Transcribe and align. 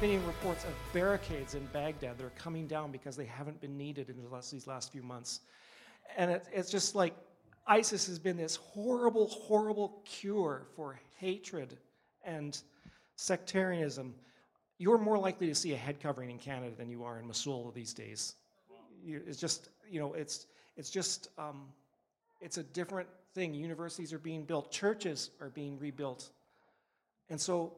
Been 0.00 0.10
hearing 0.10 0.26
reports 0.26 0.64
of 0.64 0.70
barricades 0.92 1.54
in 1.54 1.64
Baghdad 1.66 2.18
that 2.18 2.24
are 2.24 2.32
coming 2.36 2.66
down 2.66 2.90
because 2.90 3.16
they 3.16 3.24
haven't 3.24 3.60
been 3.60 3.78
needed 3.78 4.10
in 4.10 4.22
the 4.22 4.28
last, 4.28 4.50
these 4.50 4.66
last 4.66 4.90
few 4.90 5.02
months. 5.02 5.40
And 6.16 6.32
it, 6.32 6.44
it's 6.52 6.68
just 6.68 6.94
like 6.94 7.14
ISIS 7.66 8.06
has 8.08 8.18
been 8.18 8.36
this 8.36 8.56
horrible, 8.56 9.28
horrible 9.28 10.02
cure 10.04 10.66
for 10.74 10.98
hatred 11.18 11.78
and 12.24 12.60
sectarianism. 13.14 14.14
You're 14.78 14.98
more 14.98 15.16
likely 15.16 15.46
to 15.46 15.54
see 15.54 15.72
a 15.72 15.76
head 15.76 16.00
covering 16.00 16.28
in 16.28 16.38
Canada 16.38 16.74
than 16.76 16.90
you 16.90 17.04
are 17.04 17.18
in 17.18 17.26
Mosul 17.26 17.70
these 17.74 17.94
days. 17.94 18.34
It's 19.06 19.38
just, 19.38 19.68
you 19.88 20.00
know, 20.00 20.12
it's, 20.12 20.46
it's 20.76 20.90
just, 20.90 21.28
um, 21.38 21.68
it's 22.40 22.58
a 22.58 22.64
different 22.64 23.08
thing. 23.32 23.54
Universities 23.54 24.12
are 24.12 24.18
being 24.18 24.44
built, 24.44 24.70
churches 24.70 25.30
are 25.40 25.50
being 25.50 25.78
rebuilt. 25.78 26.30
And 27.30 27.40
so 27.40 27.74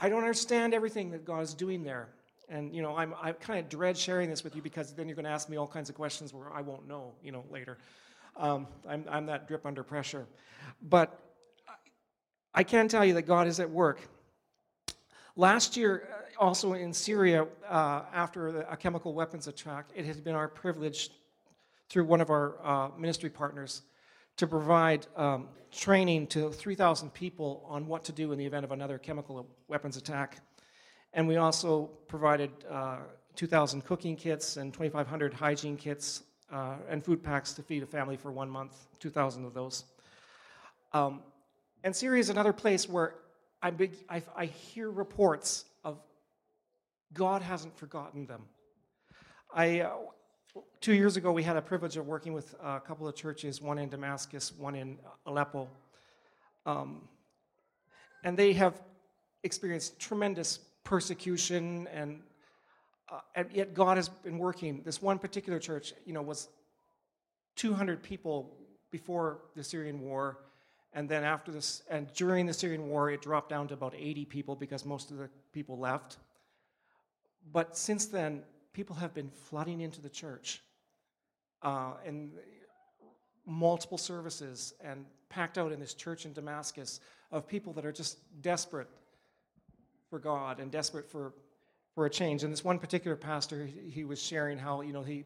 I 0.00 0.08
don't 0.08 0.20
understand 0.20 0.74
everything 0.74 1.10
that 1.10 1.24
God 1.24 1.42
is 1.42 1.54
doing 1.54 1.82
there. 1.82 2.08
And, 2.48 2.74
you 2.74 2.82
know, 2.82 2.96
I'm, 2.96 3.14
I 3.20 3.32
kind 3.32 3.58
of 3.58 3.68
dread 3.68 3.96
sharing 3.96 4.30
this 4.30 4.42
with 4.42 4.56
you 4.56 4.62
because 4.62 4.94
then 4.94 5.08
you're 5.08 5.16
going 5.16 5.24
to 5.24 5.30
ask 5.30 5.48
me 5.48 5.56
all 5.56 5.66
kinds 5.66 5.90
of 5.90 5.96
questions 5.96 6.32
where 6.32 6.52
I 6.52 6.62
won't 6.62 6.88
know, 6.88 7.12
you 7.22 7.32
know, 7.32 7.44
later. 7.50 7.78
Um, 8.36 8.66
I'm, 8.88 9.04
I'm 9.10 9.26
that 9.26 9.48
drip 9.48 9.66
under 9.66 9.82
pressure. 9.82 10.26
But 10.80 11.18
I 12.54 12.62
can 12.62 12.88
tell 12.88 13.04
you 13.04 13.14
that 13.14 13.22
God 13.22 13.46
is 13.46 13.60
at 13.60 13.68
work. 13.68 14.00
Last 15.36 15.76
year, 15.76 16.08
uh, 16.10 16.42
also 16.42 16.72
in 16.72 16.92
Syria, 16.92 17.46
uh, 17.68 18.02
after 18.12 18.62
a 18.62 18.76
chemical 18.76 19.12
weapons 19.12 19.46
attack, 19.46 19.86
it 19.94 20.04
has 20.06 20.20
been 20.20 20.34
our 20.34 20.48
privilege 20.48 21.10
through 21.88 22.04
one 22.04 22.20
of 22.20 22.30
our 22.30 22.54
uh, 22.64 22.88
ministry 22.96 23.30
partners 23.30 23.82
to 24.38 24.46
provide 24.46 25.06
um, 25.16 25.48
training 25.70 26.26
to 26.28 26.50
3,000 26.50 27.12
people 27.12 27.64
on 27.68 27.86
what 27.86 28.04
to 28.04 28.12
do 28.12 28.32
in 28.32 28.38
the 28.38 28.46
event 28.46 28.64
of 28.64 28.72
another 28.72 28.96
chemical 28.96 29.46
weapons 29.66 29.96
attack. 29.96 30.38
And 31.12 31.28
we 31.28 31.36
also 31.36 31.90
provided 32.06 32.50
uh, 32.70 32.98
2,000 33.34 33.84
cooking 33.84 34.16
kits 34.16 34.56
and 34.56 34.72
2,500 34.72 35.34
hygiene 35.34 35.76
kits 35.76 36.22
uh, 36.52 36.76
and 36.88 37.04
food 37.04 37.22
packs 37.22 37.52
to 37.54 37.62
feed 37.62 37.82
a 37.82 37.86
family 37.86 38.16
for 38.16 38.32
one 38.32 38.48
month, 38.48 38.86
2,000 39.00 39.44
of 39.44 39.54
those. 39.54 39.84
Um, 40.92 41.20
and 41.84 41.94
Syria 41.94 42.20
is 42.20 42.30
another 42.30 42.52
place 42.52 42.88
where 42.88 43.14
I, 43.60 43.70
big, 43.70 43.92
I, 44.08 44.22
I 44.36 44.46
hear 44.46 44.90
reports 44.90 45.64
of 45.84 45.98
God 47.12 47.42
hasn't 47.42 47.76
forgotten 47.76 48.26
them. 48.26 48.42
I, 49.52 49.80
uh, 49.80 49.96
two 50.80 50.94
years 50.94 51.16
ago, 51.16 51.32
we 51.32 51.42
had 51.42 51.56
a 51.56 51.62
privilege 51.62 51.96
of 51.96 52.06
working 52.06 52.32
with 52.32 52.54
a 52.62 52.80
couple 52.80 53.08
of 53.08 53.14
churches, 53.14 53.60
one 53.60 53.78
in 53.78 53.88
Damascus, 53.88 54.52
one 54.56 54.74
in 54.74 54.98
Aleppo. 55.26 55.68
Um, 56.66 57.08
and 58.24 58.36
they 58.36 58.52
have 58.52 58.80
experienced 59.42 59.98
tremendous 59.98 60.58
persecution, 60.84 61.88
and, 61.92 62.20
uh, 63.10 63.20
and 63.34 63.50
yet 63.52 63.74
God 63.74 63.96
has 63.96 64.08
been 64.08 64.38
working. 64.38 64.82
This 64.84 65.00
one 65.02 65.18
particular 65.18 65.58
church, 65.58 65.92
you 66.04 66.12
know, 66.12 66.22
was 66.22 66.48
200 67.56 68.02
people 68.02 68.56
before 68.90 69.40
the 69.54 69.64
Syrian 69.64 70.00
war, 70.00 70.38
and 70.92 71.08
then 71.08 71.24
after 71.24 71.52
this, 71.52 71.82
and 71.90 72.12
during 72.14 72.46
the 72.46 72.54
Syrian 72.54 72.88
war, 72.88 73.10
it 73.10 73.20
dropped 73.20 73.50
down 73.50 73.68
to 73.68 73.74
about 73.74 73.94
80 73.94 74.24
people 74.24 74.56
because 74.56 74.84
most 74.84 75.10
of 75.10 75.18
the 75.18 75.28
people 75.52 75.78
left. 75.78 76.16
But 77.52 77.76
since 77.76 78.06
then, 78.06 78.42
people 78.78 78.94
have 78.94 79.12
been 79.12 79.28
flooding 79.28 79.80
into 79.80 80.00
the 80.00 80.08
church 80.08 80.62
uh, 81.64 81.94
and 82.06 82.30
multiple 83.44 83.98
services 83.98 84.72
and 84.80 85.04
packed 85.30 85.58
out 85.58 85.72
in 85.72 85.80
this 85.80 85.94
church 85.94 86.26
in 86.26 86.32
Damascus 86.32 87.00
of 87.32 87.48
people 87.48 87.72
that 87.72 87.84
are 87.84 87.90
just 87.90 88.18
desperate 88.40 88.86
for 90.08 90.20
God 90.20 90.60
and 90.60 90.70
desperate 90.70 91.10
for, 91.10 91.32
for 91.92 92.06
a 92.06 92.10
change. 92.10 92.44
And 92.44 92.52
this 92.52 92.62
one 92.62 92.78
particular 92.78 93.16
pastor, 93.16 93.66
he, 93.66 93.90
he 93.90 94.04
was 94.04 94.22
sharing 94.22 94.56
how, 94.56 94.82
you 94.82 94.92
know, 94.92 95.02
he, 95.02 95.24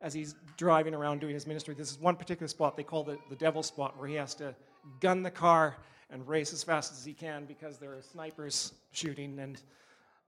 as 0.00 0.14
he's 0.14 0.36
driving 0.56 0.94
around 0.94 1.20
doing 1.20 1.34
his 1.34 1.48
ministry, 1.48 1.74
this 1.74 1.90
is 1.90 1.98
one 1.98 2.14
particular 2.14 2.46
spot 2.46 2.76
they 2.76 2.84
call 2.84 3.10
it 3.10 3.18
the 3.28 3.34
devil 3.34 3.64
spot 3.64 3.98
where 3.98 4.06
he 4.06 4.14
has 4.14 4.36
to 4.36 4.54
gun 5.00 5.24
the 5.24 5.32
car 5.32 5.78
and 6.10 6.28
race 6.28 6.52
as 6.52 6.62
fast 6.62 6.92
as 6.92 7.04
he 7.04 7.12
can 7.12 7.44
because 7.44 7.76
there 7.76 7.92
are 7.92 8.02
snipers 8.02 8.72
shooting 8.92 9.36
and 9.40 9.62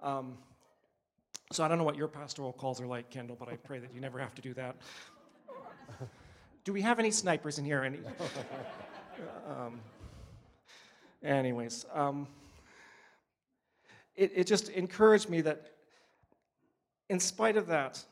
um, 0.03 0.37
so 1.53 1.65
I 1.65 1.69
don't 1.69 1.79
know 1.79 1.85
what 1.85 1.97
your 1.97 2.09
pastoral 2.09 2.53
calls 2.53 2.81
are 2.81 2.87
like, 2.87 3.11
Kendall, 3.11 3.37
but 3.39 3.49
I 3.49 3.57
pray 3.57 3.79
that 3.79 3.95
you 3.95 4.01
never 4.01 4.19
have 4.19 4.35
to 4.35 4.43
do 4.43 4.53
that. 4.55 4.77
do 6.65 6.73
we 6.73 6.83
have 6.83 6.99
any 6.99 7.11
snipers 7.11 7.59
in 7.59 7.65
here? 7.65 7.85
Any? 7.85 7.99
um, 9.49 9.81
anyways, 11.23 11.87
um, 11.95 12.27
it, 14.17 14.33
it 14.35 14.47
just 14.47 14.71
encouraged 14.71 15.29
me 15.29 15.41
that 15.43 15.73
in 17.09 17.21
spite 17.21 17.57
of 17.57 17.69
that, 17.69 18.05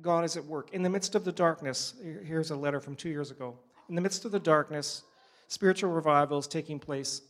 God 0.00 0.24
is 0.24 0.36
at 0.36 0.44
work. 0.44 0.72
In 0.72 0.82
the 0.82 0.90
midst 0.90 1.14
of 1.14 1.24
the 1.24 1.32
darkness, 1.32 1.94
here's 2.24 2.50
a 2.50 2.56
letter 2.56 2.80
from 2.80 2.96
two 2.96 3.10
years 3.10 3.30
ago. 3.30 3.58
In 3.88 3.94
the 3.94 4.00
midst 4.00 4.24
of 4.24 4.32
the 4.32 4.40
darkness, 4.40 5.02
spiritual 5.48 5.90
revival 5.90 6.38
is 6.38 6.46
taking 6.46 6.78
place 6.78 7.22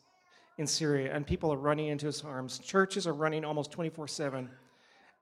in 0.58 0.66
Syria, 0.66 1.14
and 1.14 1.26
people 1.26 1.52
are 1.52 1.56
running 1.56 1.88
into 1.88 2.06
his 2.06 2.22
arms. 2.22 2.58
Churches 2.58 3.06
are 3.06 3.12
running 3.12 3.44
almost 3.44 3.72
24 3.72 4.08
7. 4.08 4.48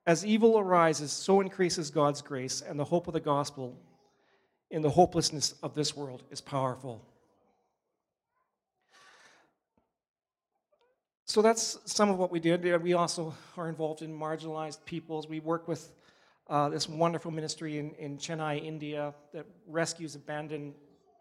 As 0.07 0.27
evil 0.27 0.59
arises, 0.59 1.13
so 1.13 1.41
increases 1.41 1.91
God's 1.91 2.23
grace, 2.23 2.61
and 2.61 2.79
the 2.79 2.85
hope 2.85 3.07
of 3.07 3.15
the 3.15 3.21
gospel 3.21 3.79
in 4.71 4.83
the 4.83 4.91
hopelessness 4.91 5.55
of 5.63 5.75
this 5.75 5.97
world 5.97 6.25
is 6.31 6.41
powerful. 6.41 7.05
So 11.25 11.41
that's 11.41 11.79
some 11.87 12.11
of 12.11 12.19
what 12.19 12.31
we 12.31 12.41
did. 12.41 12.83
We 12.83 12.93
also 12.93 13.35
are 13.57 13.69
involved 13.69 14.03
in 14.03 14.13
marginalized 14.13 14.85
peoples. 14.85 15.29
We 15.29 15.41
work 15.41 15.69
with 15.69 15.93
uh, 16.51 16.69
this 16.69 16.89
wonderful 16.89 17.31
ministry 17.31 17.79
in, 17.79 17.93
in 17.93 18.19
Chennai, 18.19 18.63
India, 18.63 19.15
that 19.33 19.47
rescues 19.67 20.15
abandoned 20.15 20.75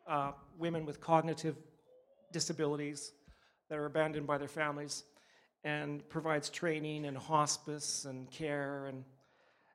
uh, 0.07 0.31
women 0.57 0.85
with 0.85 0.99
cognitive 0.99 1.55
disabilities 2.33 3.13
that 3.71 3.79
are 3.79 3.85
abandoned 3.85 4.27
by 4.27 4.37
their 4.37 4.49
families 4.49 5.05
and 5.63 6.07
provides 6.09 6.49
training 6.49 7.05
and 7.05 7.17
hospice 7.17 8.03
and 8.03 8.29
care. 8.29 8.87
And 8.87 9.05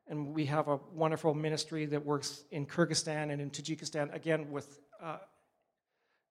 and 0.07 0.35
we 0.35 0.45
have 0.45 0.69
a 0.69 0.79
wonderful 0.93 1.33
ministry 1.33 1.87
that 1.87 2.05
works 2.05 2.45
in 2.51 2.67
Kyrgyzstan 2.67 3.33
and 3.33 3.41
in 3.41 3.51
Tajikistan 3.51 4.15
again 4.15 4.51
with 4.51 4.81
uh, 5.03 5.17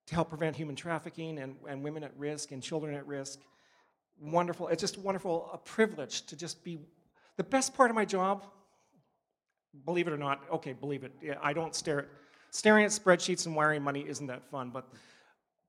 to 0.05 0.15
help 0.15 0.29
prevent 0.29 0.55
human 0.55 0.75
trafficking 0.75 1.39
and, 1.39 1.55
and 1.67 1.83
women 1.83 2.03
at 2.03 2.15
risk 2.15 2.51
and 2.51 2.61
children 2.61 2.93
at 2.93 3.07
risk. 3.07 3.39
Wonderful 4.21 4.67
it's 4.67 4.81
just 4.81 4.99
wonderful 4.99 5.49
a 5.51 5.57
privilege 5.57 6.21
to 6.27 6.35
just 6.35 6.63
be 6.63 6.77
the 7.35 7.43
best 7.43 7.73
part 7.73 7.89
of 7.89 7.95
my 7.95 8.05
job 8.05 8.45
believe 9.85 10.07
it 10.07 10.13
or 10.13 10.17
not 10.17 10.41
okay 10.49 10.71
believe 10.71 11.03
it 11.03 11.11
yeah, 11.21 11.33
i 11.43 11.51
don't 11.51 11.75
stare 11.75 11.99
at 11.99 12.05
staring 12.49 12.85
at 12.85 12.91
spreadsheets 12.91 13.45
and 13.45 13.53
wiring 13.53 13.83
money 13.83 14.05
isn't 14.07 14.27
that 14.27 14.41
fun 14.49 14.69
but 14.69 14.87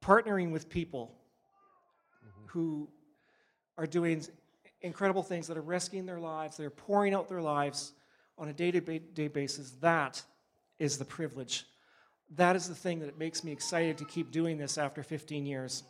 partnering 0.01 0.53
with 0.53 0.69
people 0.69 1.13
who 2.47 2.89
are 3.79 3.87
doing 3.87 4.25
incredible 4.83 5.23
things, 5.23 5.47
that 5.49 5.57
are 5.57 5.63
risking 5.63 6.07
their 6.07 6.21
lives, 6.21 6.57
they're 6.57 6.71
pouring 6.71 7.15
out 7.15 7.29
their 7.29 7.43
lives 7.43 7.93
on 8.39 8.49
a 8.49 8.53
day 8.53 8.71
to 8.71 8.81
day 8.81 9.29
basis. 9.29 9.73
That 9.81 10.23
is 10.79 10.99
the 10.99 11.05
privilege. 11.05 11.67
That 12.37 12.57
is 12.57 12.69
the 12.69 12.75
thing 12.75 13.01
that 13.01 13.19
makes 13.19 13.45
me 13.45 13.53
excited 13.53 13.99
to 13.99 14.05
keep 14.05 14.31
doing 14.31 14.59
this 14.59 14.79
after 14.79 15.03
15 15.03 15.47
years. 15.47 15.85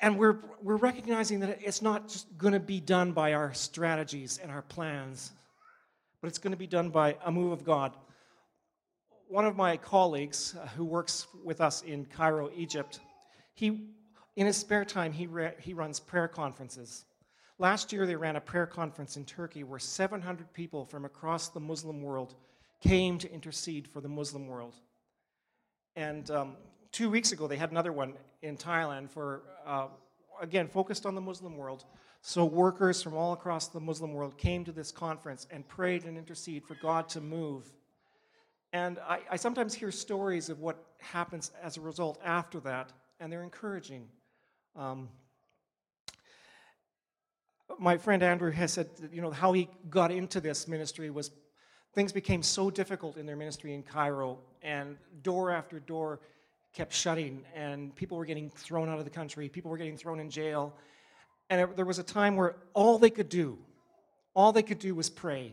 And 0.00 0.18
we're, 0.18 0.36
we're 0.60 0.76
recognizing 0.76 1.40
that 1.40 1.60
it's 1.62 1.80
not 1.80 2.08
just 2.08 2.36
going 2.36 2.52
to 2.52 2.60
be 2.60 2.80
done 2.80 3.12
by 3.12 3.32
our 3.32 3.54
strategies 3.54 4.38
and 4.42 4.50
our 4.50 4.62
plans, 4.62 5.32
but 6.20 6.28
it's 6.28 6.38
going 6.38 6.50
to 6.50 6.58
be 6.58 6.66
done 6.66 6.90
by 6.90 7.16
a 7.24 7.32
move 7.32 7.52
of 7.52 7.64
God 7.64 7.92
one 9.28 9.44
of 9.44 9.56
my 9.56 9.76
colleagues 9.76 10.54
uh, 10.54 10.66
who 10.68 10.84
works 10.84 11.26
with 11.42 11.60
us 11.60 11.82
in 11.82 12.04
Cairo, 12.06 12.50
Egypt, 12.54 13.00
he, 13.54 13.88
in 14.36 14.46
his 14.46 14.56
spare 14.56 14.84
time, 14.84 15.12
he, 15.12 15.28
he 15.60 15.74
runs 15.74 16.00
prayer 16.00 16.28
conferences. 16.28 17.04
Last 17.58 17.92
year, 17.92 18.06
they 18.06 18.16
ran 18.16 18.36
a 18.36 18.40
prayer 18.40 18.66
conference 18.66 19.16
in 19.16 19.24
Turkey 19.24 19.62
where 19.62 19.78
700 19.78 20.52
people 20.52 20.84
from 20.84 21.04
across 21.04 21.48
the 21.48 21.60
Muslim 21.60 22.02
world 22.02 22.34
came 22.80 23.18
to 23.18 23.32
intercede 23.32 23.86
for 23.86 24.00
the 24.00 24.08
Muslim 24.08 24.48
world. 24.48 24.74
And 25.96 26.30
um, 26.30 26.56
two 26.90 27.08
weeks 27.08 27.32
ago, 27.32 27.46
they 27.46 27.56
had 27.56 27.70
another 27.70 27.92
one 27.92 28.14
in 28.42 28.56
Thailand 28.56 29.10
for, 29.10 29.42
uh, 29.64 29.86
again, 30.40 30.66
focused 30.68 31.06
on 31.06 31.14
the 31.14 31.20
Muslim 31.20 31.56
world. 31.56 31.84
So, 32.22 32.44
workers 32.44 33.02
from 33.02 33.14
all 33.14 33.34
across 33.34 33.68
the 33.68 33.80
Muslim 33.80 34.14
world 34.14 34.36
came 34.36 34.64
to 34.64 34.72
this 34.72 34.90
conference 34.90 35.46
and 35.50 35.66
prayed 35.68 36.04
and 36.04 36.18
intercede 36.18 36.64
for 36.64 36.74
God 36.74 37.08
to 37.10 37.20
move 37.20 37.70
and 38.74 38.98
I, 39.08 39.20
I, 39.30 39.36
sometimes 39.36 39.72
hear 39.72 39.92
stories 39.92 40.48
of 40.48 40.58
what 40.58 40.84
happens 40.98 41.52
as 41.62 41.76
a 41.76 41.80
result 41.80 42.18
after 42.24 42.58
that, 42.60 42.92
and 43.20 43.30
they're 43.30 43.44
encouraging. 43.44 44.08
Um, 44.74 45.08
my 47.78 47.96
friend 47.96 48.20
Andrew 48.20 48.50
has 48.50 48.72
said, 48.72 48.88
that, 48.96 49.14
you 49.14 49.22
know, 49.22 49.30
how 49.30 49.52
he 49.52 49.68
got 49.88 50.10
into 50.10 50.40
this 50.40 50.66
ministry 50.66 51.08
was 51.08 51.30
things 51.94 52.10
became 52.10 52.42
so 52.42 52.68
difficult 52.68 53.16
in 53.16 53.26
their 53.26 53.36
ministry 53.36 53.74
in 53.74 53.84
Cairo, 53.84 54.40
and 54.60 54.96
door 55.22 55.52
after 55.52 55.78
door 55.78 56.18
kept 56.72 56.92
shutting, 56.92 57.44
and 57.54 57.94
people 57.94 58.18
were 58.18 58.24
getting 58.24 58.50
thrown 58.50 58.88
out 58.88 58.98
of 58.98 59.04
the 59.04 59.10
country, 59.10 59.48
people 59.48 59.70
were 59.70 59.78
getting 59.78 59.96
thrown 59.96 60.18
in 60.18 60.28
jail. 60.28 60.74
And 61.48 61.60
it, 61.60 61.76
there 61.76 61.84
was 61.84 62.00
a 62.00 62.02
time 62.02 62.34
where 62.34 62.56
all 62.72 62.98
they 62.98 63.10
could 63.10 63.28
do, 63.28 63.56
all 64.34 64.50
they 64.50 64.64
could 64.64 64.80
do 64.80 64.96
was 64.96 65.08
pray. 65.08 65.52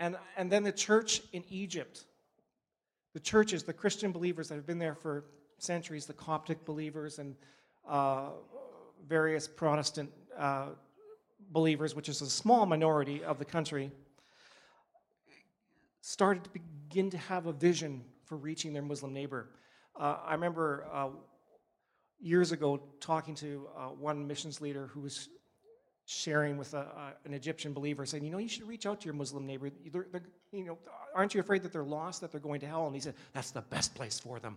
And, 0.00 0.16
and 0.36 0.50
then 0.50 0.62
the 0.62 0.72
church 0.72 1.22
in 1.32 1.44
Egypt, 1.48 2.04
the 3.14 3.20
churches, 3.20 3.64
the 3.64 3.72
Christian 3.72 4.12
believers 4.12 4.48
that 4.48 4.54
have 4.54 4.66
been 4.66 4.78
there 4.78 4.94
for 4.94 5.24
centuries, 5.58 6.06
the 6.06 6.12
Coptic 6.12 6.64
believers 6.64 7.18
and 7.18 7.34
uh, 7.88 8.28
various 9.08 9.48
Protestant 9.48 10.10
uh, 10.36 10.68
believers, 11.50 11.96
which 11.96 12.08
is 12.08 12.22
a 12.22 12.30
small 12.30 12.66
minority 12.66 13.24
of 13.24 13.38
the 13.38 13.44
country, 13.44 13.90
started 16.00 16.44
to 16.44 16.50
begin 16.50 17.10
to 17.10 17.18
have 17.18 17.46
a 17.46 17.52
vision 17.52 18.04
for 18.24 18.36
reaching 18.36 18.72
their 18.72 18.82
Muslim 18.82 19.12
neighbor. 19.12 19.48
Uh, 19.98 20.18
I 20.24 20.32
remember 20.34 20.86
uh, 20.92 21.08
years 22.20 22.52
ago 22.52 22.80
talking 23.00 23.34
to 23.36 23.66
uh, 23.76 23.80
one 23.88 24.26
missions 24.26 24.60
leader 24.60 24.86
who 24.86 25.00
was 25.00 25.28
sharing 26.08 26.56
with 26.56 26.72
a, 26.72 27.12
an 27.26 27.34
Egyptian 27.34 27.74
believer, 27.74 28.06
saying, 28.06 28.24
"You 28.24 28.30
know, 28.30 28.38
you 28.38 28.48
should 28.48 28.66
reach 28.66 28.86
out 28.86 29.00
to 29.02 29.04
your 29.04 29.14
Muslim 29.14 29.46
neighbor. 29.46 29.70
They're, 29.92 30.06
they're, 30.10 30.22
you 30.52 30.64
know, 30.64 30.78
aren't 31.14 31.34
you 31.34 31.40
afraid 31.40 31.62
that 31.64 31.72
they're 31.72 31.84
lost, 31.84 32.22
that 32.22 32.32
they're 32.32 32.40
going 32.40 32.60
to 32.60 32.66
hell?" 32.66 32.86
And 32.86 32.94
he 32.94 33.00
said, 33.00 33.14
"That's 33.34 33.50
the 33.50 33.60
best 33.60 33.94
place 33.94 34.18
for 34.18 34.40
them." 34.40 34.56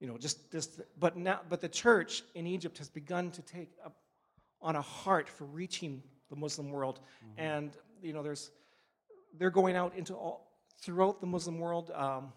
You 0.00 0.06
know, 0.06 0.18
just, 0.18 0.50
this. 0.50 0.78
but 0.98 1.16
now, 1.16 1.40
but 1.48 1.62
the 1.62 1.68
church 1.68 2.22
in 2.34 2.46
Egypt 2.46 2.76
has 2.76 2.90
begun 2.90 3.30
to 3.30 3.42
take 3.42 3.70
up 3.82 3.96
on 4.60 4.76
a 4.76 4.82
heart 4.82 5.30
for 5.30 5.44
reaching 5.44 6.02
the 6.28 6.36
Muslim 6.36 6.70
world, 6.70 7.00
mm-hmm. 7.24 7.40
and 7.40 7.70
you 8.02 8.12
know, 8.12 8.22
there's 8.22 8.50
they're 9.38 9.50
going 9.50 9.76
out 9.76 9.96
into 9.96 10.12
all 10.14 10.52
throughout 10.82 11.22
the 11.22 11.26
Muslim 11.26 11.58
world 11.58 11.90
um, 11.94 12.32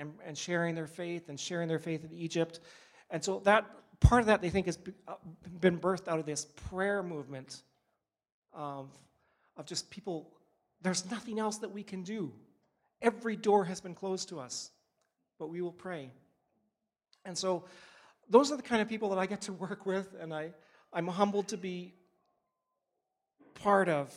and, 0.00 0.12
and 0.26 0.36
sharing 0.36 0.74
their 0.74 0.88
faith 0.88 1.28
and 1.28 1.38
sharing 1.38 1.68
their 1.68 1.78
faith 1.78 2.04
in 2.04 2.12
Egypt, 2.12 2.58
and 3.10 3.22
so 3.22 3.40
that 3.44 3.64
part 4.00 4.20
of 4.20 4.26
that 4.26 4.42
they 4.42 4.50
think 4.50 4.66
has 4.66 4.78
uh, 5.06 5.14
been 5.60 5.78
birthed 5.78 6.08
out 6.08 6.18
of 6.18 6.26
this 6.26 6.46
prayer 6.68 7.02
movement 7.02 7.62
of, 8.52 8.88
of 9.56 9.66
just 9.66 9.90
people. 9.90 10.30
There's 10.82 11.10
nothing 11.10 11.38
else 11.38 11.58
that 11.58 11.70
we 11.70 11.82
can 11.82 12.02
do. 12.02 12.32
Every 13.02 13.36
door 13.36 13.64
has 13.64 13.80
been 13.80 13.94
closed 13.94 14.28
to 14.30 14.40
us, 14.40 14.70
but 15.38 15.48
we 15.48 15.60
will 15.62 15.72
pray. 15.72 16.10
And 17.24 17.36
so 17.36 17.64
those 18.28 18.50
are 18.50 18.56
the 18.56 18.62
kind 18.62 18.80
of 18.80 18.88
people 18.88 19.10
that 19.10 19.18
I 19.18 19.26
get 19.26 19.42
to 19.42 19.52
work 19.52 19.86
with, 19.86 20.14
and 20.20 20.32
I, 20.32 20.52
I'm 20.92 21.06
humbled 21.06 21.48
to 21.48 21.56
be 21.56 21.94
part 23.54 23.88
of. 23.88 24.14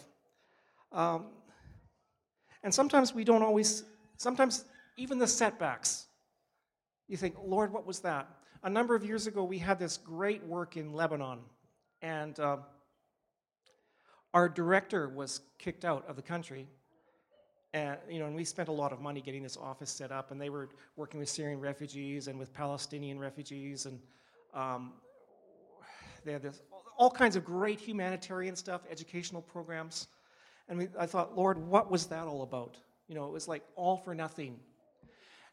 Um, 0.91 1.25
and 2.63 2.73
sometimes 2.73 3.13
we 3.13 3.23
don't 3.23 3.41
always, 3.41 3.83
sometimes 4.17 4.65
even 4.97 5.17
the 5.17 5.27
setbacks, 5.27 6.05
you 7.07 7.17
think, 7.17 7.35
Lord, 7.43 7.73
what 7.73 7.85
was 7.85 7.99
that? 8.01 8.29
A 8.63 8.69
number 8.69 8.95
of 8.95 9.05
years 9.05 9.27
ago, 9.27 9.43
we 9.43 9.57
had 9.57 9.77
this 9.77 9.97
great 9.97 10.43
work 10.45 10.77
in 10.77 10.93
Lebanon, 10.93 11.39
and 12.01 12.39
uh, 12.39 12.57
our 14.33 14.47
director 14.47 15.09
was 15.09 15.41
kicked 15.59 15.85
out 15.85 16.07
of 16.07 16.15
the 16.15 16.21
country 16.21 16.67
and 17.73 17.97
you 18.07 18.19
know, 18.19 18.27
and 18.27 18.35
we 18.35 18.45
spent 18.45 18.69
a 18.69 18.71
lot 18.71 18.93
of 18.93 19.01
money 19.01 19.19
getting 19.19 19.41
this 19.41 19.57
office 19.57 19.89
set 19.89 20.11
up, 20.11 20.31
and 20.31 20.39
they 20.39 20.49
were 20.49 20.69
working 20.95 21.19
with 21.19 21.27
Syrian 21.27 21.59
refugees 21.59 22.27
and 22.27 22.37
with 22.37 22.53
Palestinian 22.53 23.17
refugees, 23.17 23.87
and 23.87 23.99
um, 24.53 24.93
they 26.23 26.33
had 26.33 26.43
this, 26.43 26.61
all 26.97 27.09
kinds 27.09 27.35
of 27.35 27.43
great 27.43 27.79
humanitarian 27.79 28.55
stuff, 28.55 28.81
educational 28.89 29.41
programs. 29.41 30.07
And 30.69 30.77
we, 30.77 30.87
I 30.97 31.07
thought, 31.07 31.35
Lord, 31.35 31.57
what 31.57 31.89
was 31.89 32.05
that 32.07 32.27
all 32.27 32.43
about? 32.43 32.77
You 33.07 33.15
know, 33.15 33.25
it 33.25 33.31
was 33.31 33.47
like 33.47 33.63
all 33.75 33.97
for 33.97 34.13
nothing. 34.13 34.59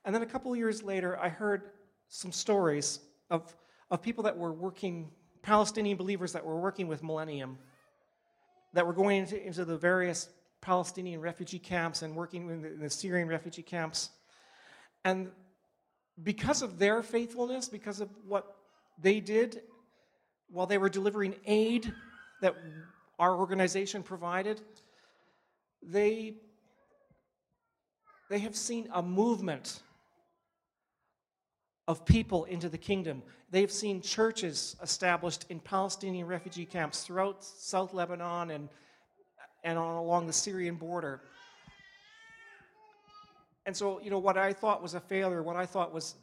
And 0.05 0.15
then 0.15 0.23
a 0.23 0.27
couple 0.27 0.55
years 0.55 0.83
later, 0.83 1.19
I 1.19 1.31
heard 1.31 1.71
some 2.11 2.33
stories 2.33 2.99
of, 3.31 3.55
of 3.91 4.03
people 4.03 4.25
that 4.25 4.37
were 4.37 4.53
working, 4.53 5.11
Palestinian 5.43 5.97
believers 5.97 6.33
that 6.33 6.45
were 6.45 6.61
working 6.61 6.89
with 6.89 7.03
Millennium, 7.03 7.57
that 8.75 8.87
were 8.87 8.93
going 8.93 9.21
into, 9.21 9.43
into 9.43 9.65
the 9.65 9.79
various 9.79 10.29
Palestinian 10.61 11.21
refugee 11.21 11.59
camps 11.59 12.03
and 12.03 12.15
working 12.15 12.51
in 12.51 12.63
the, 12.63 12.73
in 12.75 12.81
the 12.81 12.91
Syrian 12.91 13.29
refugee 13.29 13.63
camps. 13.63 14.11
And 15.05 15.31
because 16.23 16.63
of 16.63 16.79
their 16.79 17.03
faithfulness, 17.03 17.69
because 17.69 18.01
of 18.01 18.11
what 18.27 18.57
they 19.01 19.21
did 19.21 19.63
while 20.51 20.67
they 20.67 20.79
were 20.79 20.91
delivering 20.91 21.37
aid 21.47 21.95
that 22.43 22.57
our 23.21 23.37
organization 23.37 24.03
provided, 24.03 24.61
they, 25.81 26.35
they 28.29 28.41
have 28.41 28.57
seen 28.57 28.89
a 28.93 29.01
movement 29.03 29.81
of 31.91 32.05
people 32.05 32.45
into 32.45 32.69
the 32.69 32.79
kingdom. 32.79 33.21
They've 33.51 33.71
seen 33.71 34.01
churches 34.01 34.77
established 34.81 35.45
in 35.49 35.59
Palestinian 35.59 36.29
refugee 36.29 36.65
camps 36.65 37.03
throughout 37.03 37.43
South 37.43 37.93
Lebanon 37.93 38.53
and 38.53 38.69
and 39.65 39.77
on 39.77 39.97
along 39.97 40.27
the 40.27 40.33
Syrian 40.33 40.77
border. 40.77 41.21
And 43.67 43.77
so, 43.77 44.01
you 44.01 44.09
know, 44.09 44.19
what 44.19 44.39
I 44.39 44.53
thought 44.53 44.83
was 44.83 44.95
a 44.95 45.01
failure, 45.01 45.43
what 45.43 45.57
I 45.57 45.67
thought 45.67 45.93
was 45.93 46.15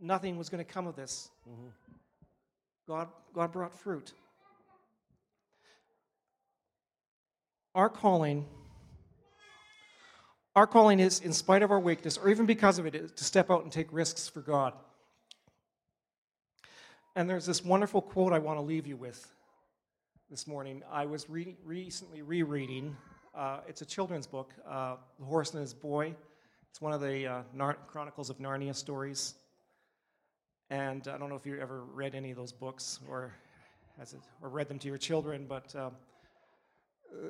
nothing 0.00 0.38
was 0.38 0.48
going 0.48 0.64
to 0.64 0.72
come 0.72 0.86
of 0.86 0.96
this, 0.96 1.28
mm-hmm. 1.48 1.68
God, 2.88 3.08
God 3.34 3.52
brought 3.52 3.74
fruit. 3.74 4.12
Our 7.74 7.90
calling, 7.90 8.46
our 10.54 10.66
calling 10.66 11.00
is, 11.00 11.20
in 11.20 11.34
spite 11.34 11.62
of 11.62 11.70
our 11.70 11.80
weakness, 11.80 12.16
or 12.16 12.30
even 12.30 12.46
because 12.46 12.78
of 12.78 12.86
it, 12.86 12.94
is 12.94 13.12
to 13.12 13.24
step 13.24 13.50
out 13.50 13.64
and 13.64 13.70
take 13.70 13.88
risks 13.92 14.28
for 14.28 14.40
God. 14.40 14.72
And 17.16 17.30
there's 17.30 17.46
this 17.46 17.64
wonderful 17.64 18.02
quote 18.02 18.34
I 18.34 18.38
want 18.38 18.58
to 18.58 18.62
leave 18.62 18.86
you 18.86 18.98
with 18.98 19.26
this 20.28 20.46
morning. 20.46 20.82
I 20.92 21.06
was 21.06 21.30
re- 21.30 21.56
recently 21.64 22.20
rereading. 22.20 22.94
Uh, 23.34 23.60
it's 23.66 23.80
a 23.80 23.86
children's 23.86 24.26
book, 24.26 24.52
uh, 24.68 24.96
The 25.18 25.24
Horse 25.24 25.52
and 25.52 25.62
His 25.62 25.72
Boy. 25.72 26.14
It's 26.68 26.82
one 26.82 26.92
of 26.92 27.00
the 27.00 27.26
uh, 27.26 27.42
Nar- 27.54 27.78
Chronicles 27.86 28.28
of 28.28 28.36
Narnia 28.36 28.76
stories. 28.76 29.32
And 30.68 31.08
I 31.08 31.16
don't 31.16 31.30
know 31.30 31.36
if 31.36 31.46
you 31.46 31.58
ever 31.58 31.84
read 31.84 32.14
any 32.14 32.32
of 32.32 32.36
those 32.36 32.52
books 32.52 33.00
or, 33.08 33.32
has 33.98 34.12
it, 34.12 34.20
or 34.42 34.50
read 34.50 34.68
them 34.68 34.78
to 34.80 34.88
your 34.88 34.98
children, 34.98 35.46
but 35.48 35.74
uh, 35.74 35.88
uh, 37.10 37.28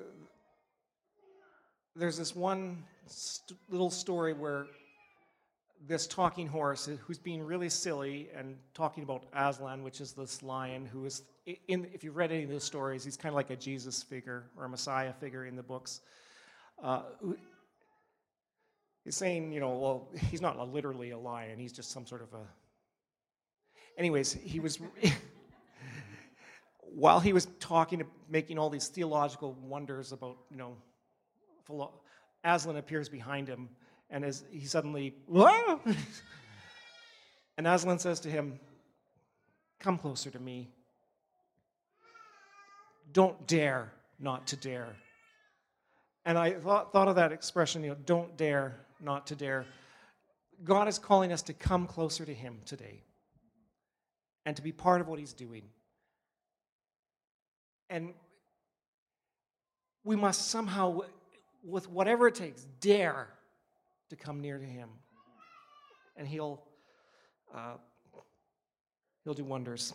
there's 1.95 2.17
this 2.17 2.35
one 2.35 2.83
st- 3.07 3.57
little 3.69 3.91
story 3.91 4.33
where 4.33 4.67
this 5.87 6.07
talking 6.07 6.47
horse 6.47 6.89
who's 7.07 7.19
being 7.19 7.43
really 7.43 7.69
silly 7.69 8.29
and 8.35 8.57
talking 8.75 9.03
about 9.03 9.25
Aslan, 9.33 9.83
which 9.83 10.01
is 10.01 10.13
this 10.13 10.43
lion 10.43 10.87
who 10.87 11.05
is, 11.05 11.23
in, 11.69 11.89
if 11.93 12.03
you've 12.03 12.17
read 12.17 12.33
any 12.33 12.45
of 12.45 12.51
those 12.51 12.65
stories, 12.65 13.05
he's 13.05 13.17
kind 13.17 13.31
of 13.33 13.37
like 13.37 13.51
a 13.51 13.57
Jesus 13.57 14.03
figure 14.03 14.45
or 14.57 14.65
a 14.65 14.69
Messiah 14.69 15.13
figure 15.13 15.47
in 15.47 15.55
the 15.55 15.63
books. 15.63 16.01
Uh, 16.83 17.03
he's 19.05 19.17
saying, 19.17 19.53
you 19.53 19.61
know, 19.61 19.77
well, 19.77 20.09
he's 20.31 20.41
not 20.41 20.59
literally 20.73 21.11
a 21.11 21.19
lion, 21.19 21.59
he's 21.59 21.73
just 21.73 21.91
some 21.91 22.07
sort 22.07 22.23
of 22.23 22.33
a. 22.35 22.43
Anyways, 23.99 24.33
he 24.33 24.61
was. 24.61 24.79
while 26.97 27.21
he 27.21 27.35
was 27.35 27.47
talking, 27.61 28.03
making 28.29 28.59
all 28.59 28.71
these 28.71 28.89
theological 28.89 29.53
wonders 29.63 30.13
about, 30.13 30.39
you 30.51 30.57
know, 30.57 30.77
Aslan 32.43 32.77
appears 32.77 33.09
behind 33.09 33.49
him 33.49 33.69
and 34.11 34.25
as 34.25 34.45
he 34.51 34.67
suddenly, 34.67 35.15
and 37.57 37.67
Aslan 37.67 37.99
says 37.99 38.21
to 38.21 38.31
him, 38.31 38.59
Come 39.79 39.99
closer 39.99 40.31
to 40.31 40.39
me. 40.39 40.71
Don't 43.13 43.47
dare 43.47 43.93
not 44.19 44.47
to 44.49 44.57
dare. 44.57 44.97
And 46.25 46.37
I 46.37 46.55
thought, 46.55 46.93
thought 46.93 47.09
of 47.09 47.17
that 47.17 47.33
expression, 47.33 47.85
you 47.85 47.91
know, 47.91 47.97
don't 48.07 48.37
dare 48.37 48.81
not 49.01 49.29
to 49.29 49.37
dare. 49.37 49.67
God 50.65 50.89
is 50.89 50.99
calling 50.99 51.33
us 51.33 51.43
to 51.43 51.53
come 51.53 51.87
closer 51.87 52.25
to 52.25 52.35
Him 52.35 52.59
today 52.65 53.03
and 54.45 54.57
to 54.57 54.63
be 54.63 54.73
part 54.73 55.01
of 55.01 55.09
what 55.09 55.19
He's 55.19 55.33
doing. 55.33 55.63
And 57.91 58.15
we 60.03 60.17
must 60.17 60.49
somehow, 60.49 61.03
with 61.63 61.89
whatever 61.89 62.27
it 62.29 62.35
takes, 62.35 62.67
dare 62.81 63.29
to 64.11 64.17
come 64.17 64.41
near 64.41 64.59
to 64.59 64.65
him. 64.65 64.89
And 66.17 66.27
he'll, 66.27 66.63
uh, 67.55 67.75
he'll 69.25 69.35
do 69.35 69.45
wonders. 69.45 69.95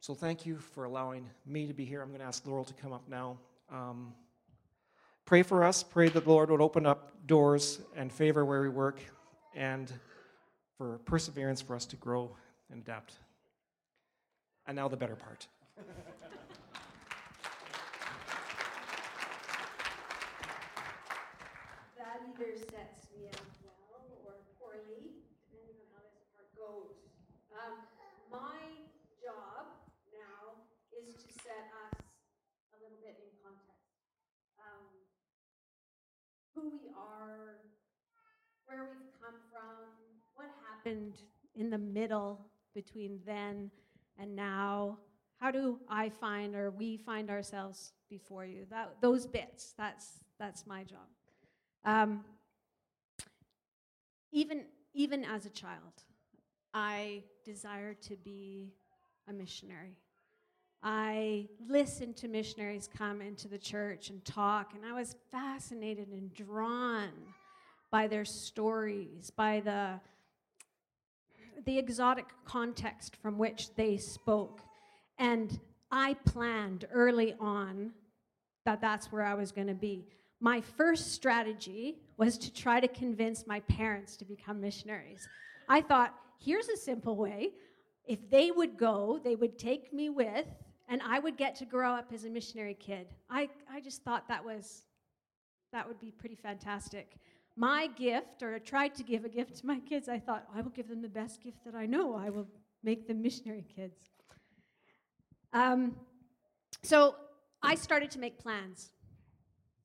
So 0.00 0.14
thank 0.14 0.46
you 0.46 0.58
for 0.58 0.84
allowing 0.84 1.28
me 1.44 1.66
to 1.66 1.72
be 1.72 1.84
here. 1.84 2.00
I'm 2.00 2.08
going 2.08 2.20
to 2.20 2.26
ask 2.26 2.46
Laurel 2.46 2.64
to 2.64 2.74
come 2.74 2.92
up 2.92 3.08
now. 3.08 3.38
Um, 3.72 4.14
pray 5.24 5.42
for 5.42 5.64
us. 5.64 5.82
Pray 5.82 6.08
that 6.08 6.24
the 6.24 6.30
Lord 6.30 6.50
would 6.50 6.60
open 6.60 6.86
up 6.86 7.26
doors 7.26 7.80
and 7.96 8.12
favor 8.12 8.44
where 8.44 8.62
we 8.62 8.68
work 8.68 9.00
and 9.54 9.92
for 10.76 10.98
perseverance 10.98 11.60
for 11.60 11.74
us 11.74 11.86
to 11.86 11.96
grow 11.96 12.30
and 12.70 12.82
adapt. 12.82 13.14
And 14.66 14.76
now 14.76 14.86
the 14.88 14.96
better 14.96 15.16
part. 15.16 15.48
Either 22.36 22.52
sets 22.52 23.08
me 23.16 23.32
up 23.32 23.48
well 23.88 24.04
or 24.28 24.36
poorly, 24.60 25.24
depending 25.48 25.72
on 25.80 25.88
how 25.96 26.04
this 26.04 26.28
part 26.36 26.52
goes. 26.52 26.92
Um, 27.48 27.80
my 28.28 28.60
job 29.16 29.72
now 30.12 30.60
is 30.92 31.16
to 31.16 31.32
set 31.40 31.72
us 31.80 31.96
a 31.96 32.76
little 32.76 33.00
bit 33.00 33.16
in 33.24 33.32
context. 33.40 34.04
Um, 34.60 34.84
who 36.52 36.68
we 36.76 36.92
are, 36.92 37.64
where 38.68 38.84
we've 38.84 39.16
come 39.16 39.40
from, 39.48 39.88
what 40.34 40.52
happened 40.68 41.14
in 41.54 41.70
the 41.70 41.78
middle 41.78 42.44
between 42.74 43.18
then 43.24 43.70
and 44.20 44.36
now. 44.36 44.98
How 45.40 45.50
do 45.50 45.78
I 45.88 46.10
find 46.10 46.54
or 46.54 46.70
we 46.70 46.98
find 46.98 47.30
ourselves 47.30 47.94
before 48.10 48.44
you? 48.44 48.66
That, 48.68 48.96
those 49.00 49.26
bits, 49.26 49.72
that's, 49.78 50.20
that's 50.38 50.66
my 50.66 50.84
job. 50.84 51.08
Um, 51.86 52.24
even, 54.32 54.64
even 54.92 55.24
as 55.24 55.46
a 55.46 55.50
child, 55.50 56.02
I 56.74 57.22
desired 57.44 58.02
to 58.02 58.16
be 58.16 58.72
a 59.28 59.32
missionary. 59.32 59.96
I 60.82 61.48
listened 61.68 62.16
to 62.18 62.28
missionaries 62.28 62.88
come 62.98 63.22
into 63.22 63.46
the 63.46 63.56
church 63.56 64.10
and 64.10 64.24
talk, 64.24 64.72
and 64.74 64.84
I 64.84 64.92
was 64.92 65.14
fascinated 65.30 66.08
and 66.08 66.34
drawn 66.34 67.12
by 67.92 68.08
their 68.08 68.24
stories, 68.24 69.30
by 69.30 69.60
the, 69.60 70.00
the 71.64 71.78
exotic 71.78 72.26
context 72.44 73.14
from 73.22 73.38
which 73.38 73.74
they 73.76 73.96
spoke. 73.96 74.60
And 75.18 75.60
I 75.92 76.14
planned 76.24 76.86
early 76.92 77.36
on 77.38 77.92
that 78.64 78.80
that's 78.80 79.12
where 79.12 79.22
I 79.22 79.34
was 79.34 79.52
going 79.52 79.68
to 79.68 79.74
be. 79.74 80.04
My 80.40 80.60
first 80.60 81.12
strategy 81.12 81.98
was 82.16 82.36
to 82.38 82.52
try 82.52 82.80
to 82.80 82.88
convince 82.88 83.46
my 83.46 83.60
parents 83.60 84.16
to 84.18 84.24
become 84.24 84.60
missionaries. 84.60 85.28
I 85.68 85.80
thought, 85.80 86.14
here's 86.38 86.68
a 86.68 86.76
simple 86.76 87.16
way. 87.16 87.52
If 88.06 88.30
they 88.30 88.50
would 88.50 88.76
go, 88.76 89.20
they 89.22 89.34
would 89.34 89.58
take 89.58 89.92
me 89.92 90.10
with, 90.10 90.46
and 90.88 91.00
I 91.02 91.18
would 91.18 91.36
get 91.36 91.56
to 91.56 91.64
grow 91.64 91.92
up 91.92 92.12
as 92.12 92.24
a 92.24 92.30
missionary 92.30 92.74
kid. 92.74 93.08
I, 93.30 93.48
I 93.70 93.80
just 93.80 94.02
thought 94.02 94.28
that 94.28 94.44
was 94.44 94.84
that 95.72 95.86
would 95.86 96.00
be 96.00 96.10
pretty 96.10 96.36
fantastic. 96.36 97.16
My 97.56 97.88
gift, 97.88 98.42
or 98.42 98.54
I 98.54 98.58
tried 98.60 98.94
to 98.94 99.02
give 99.02 99.24
a 99.24 99.28
gift 99.28 99.56
to 99.58 99.66
my 99.66 99.80
kids, 99.80 100.08
I 100.08 100.18
thought, 100.18 100.46
I 100.54 100.60
will 100.60 100.70
give 100.70 100.88
them 100.88 101.02
the 101.02 101.08
best 101.08 101.42
gift 101.42 101.64
that 101.64 101.74
I 101.74 101.86
know. 101.86 102.14
I 102.14 102.30
will 102.30 102.46
make 102.84 103.08
them 103.08 103.20
missionary 103.20 103.64
kids. 103.74 103.98
Um, 105.52 105.96
so 106.82 107.16
I 107.62 107.74
started 107.74 108.10
to 108.12 108.18
make 108.18 108.38
plans. 108.38 108.92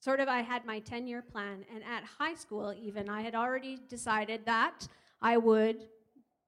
Sort 0.02 0.20
of, 0.20 0.28
I 0.28 0.42
had 0.42 0.66
my 0.66 0.80
10 0.80 1.06
year 1.06 1.22
plan, 1.22 1.64
and 1.74 1.84
at 1.84 2.04
high 2.04 2.34
school, 2.34 2.74
even, 2.82 3.08
I 3.08 3.22
had 3.22 3.36
already 3.36 3.78
decided 3.88 4.42
that 4.46 4.88
I 5.22 5.38
would 5.38 5.86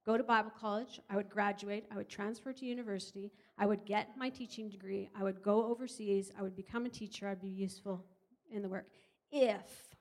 go 0.05 0.17
to 0.17 0.23
Bible 0.23 0.51
college, 0.59 0.99
I 1.07 1.15
would 1.15 1.29
graduate, 1.29 1.85
I 1.91 1.95
would 1.95 2.09
transfer 2.09 2.51
to 2.51 2.65
university, 2.65 3.31
I 3.59 3.67
would 3.67 3.85
get 3.85 4.17
my 4.17 4.29
teaching 4.29 4.69
degree, 4.69 5.07
I 5.15 5.23
would 5.23 5.43
go 5.43 5.67
overseas, 5.67 6.31
I 6.37 6.41
would 6.41 6.55
become 6.55 6.87
a 6.87 6.89
teacher, 6.89 7.27
I'd 7.27 7.41
be 7.41 7.47
useful 7.47 8.03
in 8.51 8.63
the 8.63 8.69
work. 8.69 8.87
If 9.31 9.93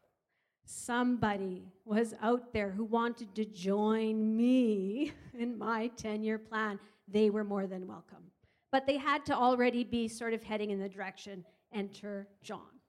somebody 0.64 1.68
was 1.84 2.14
out 2.22 2.54
there 2.54 2.70
who 2.70 2.84
wanted 2.84 3.34
to 3.34 3.44
join 3.44 4.34
me 4.34 5.12
in 5.38 5.58
my 5.58 5.88
10 5.96 6.22
year 6.22 6.38
plan, 6.38 6.80
they 7.06 7.28
were 7.28 7.44
more 7.44 7.66
than 7.66 7.86
welcome. 7.86 8.24
But 8.70 8.86
they 8.86 8.96
had 8.96 9.26
to 9.26 9.34
already 9.34 9.84
be 9.84 10.08
sort 10.08 10.32
of 10.32 10.42
heading 10.42 10.70
in 10.70 10.80
the 10.80 10.88
direction 10.88 11.44
enter 11.74 12.26
John, 12.42 12.80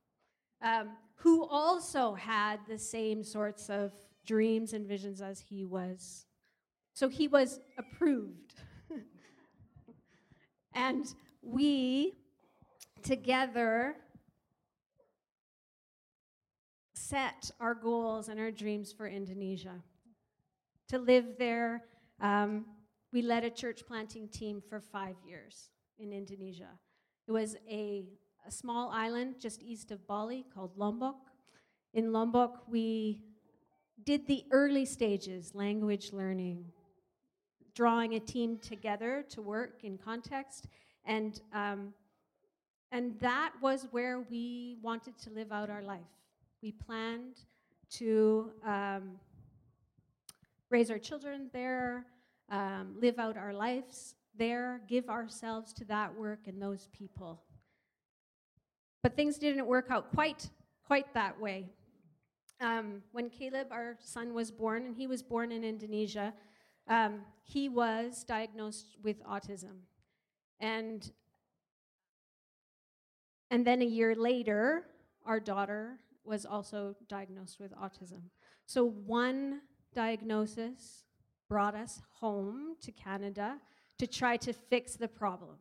um, 0.63 0.89
who 1.15 1.45
also 1.45 2.13
had 2.13 2.59
the 2.67 2.77
same 2.77 3.23
sorts 3.23 3.69
of 3.69 3.91
dreams 4.25 4.73
and 4.73 4.87
visions 4.87 5.21
as 5.21 5.39
he 5.39 5.65
was. 5.65 6.25
So 6.93 7.09
he 7.09 7.27
was 7.27 7.59
approved. 7.77 8.55
and 10.73 11.05
we 11.41 12.13
together 13.03 13.95
set 16.93 17.51
our 17.59 17.75
goals 17.75 18.29
and 18.29 18.39
our 18.39 18.51
dreams 18.51 18.91
for 18.91 19.07
Indonesia. 19.07 19.81
To 20.89 20.97
live 20.97 21.37
there, 21.37 21.83
um, 22.21 22.65
we 23.11 23.21
led 23.21 23.43
a 23.43 23.49
church 23.49 23.81
planting 23.85 24.27
team 24.29 24.61
for 24.61 24.79
five 24.79 25.15
years 25.27 25.69
in 25.99 26.13
Indonesia. 26.13 26.69
It 27.27 27.31
was 27.31 27.55
a, 27.69 28.05
a 28.45 28.51
small 28.51 28.89
island 28.89 29.35
just 29.39 29.61
east 29.63 29.91
of 29.91 30.05
Bali 30.07 30.45
called 30.53 30.71
Lombok. 30.77 31.15
In 31.93 32.11
Lombok, 32.11 32.63
we 32.67 33.21
did 34.03 34.27
the 34.27 34.43
early 34.51 34.85
stages 34.85 35.53
language 35.53 36.11
learning, 36.11 36.65
drawing 37.73 38.15
a 38.15 38.19
team 38.19 38.57
together 38.57 39.23
to 39.29 39.41
work 39.41 39.83
in 39.83 39.97
context, 39.97 40.67
and, 41.05 41.39
um, 41.53 41.93
and 42.91 43.17
that 43.19 43.53
was 43.61 43.87
where 43.91 44.25
we 44.29 44.77
wanted 44.81 45.17
to 45.19 45.29
live 45.29 45.51
out 45.51 45.69
our 45.69 45.83
life. 45.83 46.01
We 46.61 46.71
planned 46.71 47.37
to 47.91 48.51
um, 48.65 49.11
raise 50.69 50.89
our 50.89 50.99
children 50.99 51.49
there, 51.53 52.05
um, 52.49 52.95
live 52.99 53.19
out 53.19 53.37
our 53.37 53.53
lives 53.53 54.15
there, 54.37 54.81
give 54.89 55.09
ourselves 55.09 55.71
to 55.73 55.85
that 55.85 56.13
work 56.15 56.47
and 56.47 56.61
those 56.61 56.87
people. 56.91 57.41
But 59.03 59.17
things 59.17 59.37
didn't 59.37 59.67
work 59.67 59.87
out 59.89 60.11
quite, 60.13 60.49
quite 60.87 61.13
that 61.13 61.39
way. 61.39 61.69
Um, 62.61 63.03
when 63.11 63.29
Caleb, 63.29 63.67
our 63.69 63.97
son, 63.99 64.33
was 64.33 64.49
born, 64.49 64.85
and 64.85 64.95
he 64.95 65.07
was 65.07 65.21
born 65.21 65.51
in 65.51 65.65
Indonesia, 65.65 66.33
um, 66.87 67.21
he 67.43 67.67
was 67.67 68.23
diagnosed 68.23 68.95
with 69.03 69.21
autism. 69.25 69.81
And, 70.61 71.11
and 73.51 73.67
then 73.67 73.81
a 73.81 73.85
year 73.85 74.15
later, 74.15 74.85
our 75.25 75.41
daughter 75.41 75.99
was 76.23 76.45
also 76.45 76.95
diagnosed 77.09 77.59
with 77.59 77.75
autism. 77.75 78.21
So 78.65 78.85
one 78.85 79.61
diagnosis 79.93 81.03
brought 81.49 81.75
us 81.75 82.01
home 82.19 82.77
to 82.81 82.91
Canada 82.93 83.57
to 83.99 84.07
try 84.07 84.37
to 84.37 84.53
fix 84.53 84.95
the 84.95 85.09
problem. 85.09 85.57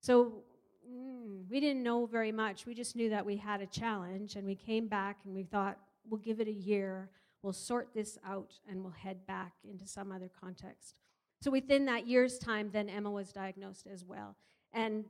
So 0.00 0.44
mm, 0.92 1.48
we 1.50 1.60
didn't 1.60 1.82
know 1.82 2.06
very 2.06 2.32
much. 2.32 2.66
We 2.66 2.74
just 2.74 2.96
knew 2.96 3.10
that 3.10 3.24
we 3.24 3.36
had 3.36 3.60
a 3.60 3.66
challenge, 3.66 4.36
and 4.36 4.46
we 4.46 4.54
came 4.54 4.88
back 4.88 5.18
and 5.24 5.34
we 5.34 5.44
thought, 5.44 5.78
we'll 6.08 6.20
give 6.20 6.40
it 6.40 6.48
a 6.48 6.52
year, 6.52 7.10
we'll 7.42 7.52
sort 7.52 7.94
this 7.94 8.18
out, 8.26 8.52
and 8.68 8.82
we'll 8.82 8.92
head 8.92 9.26
back 9.26 9.52
into 9.68 9.86
some 9.86 10.12
other 10.12 10.30
context. 10.40 10.94
So 11.40 11.50
within 11.50 11.86
that 11.86 12.06
year's 12.06 12.38
time, 12.38 12.70
then 12.72 12.88
Emma 12.88 13.10
was 13.10 13.32
diagnosed 13.32 13.86
as 13.92 14.04
well. 14.04 14.36
And 14.72 15.04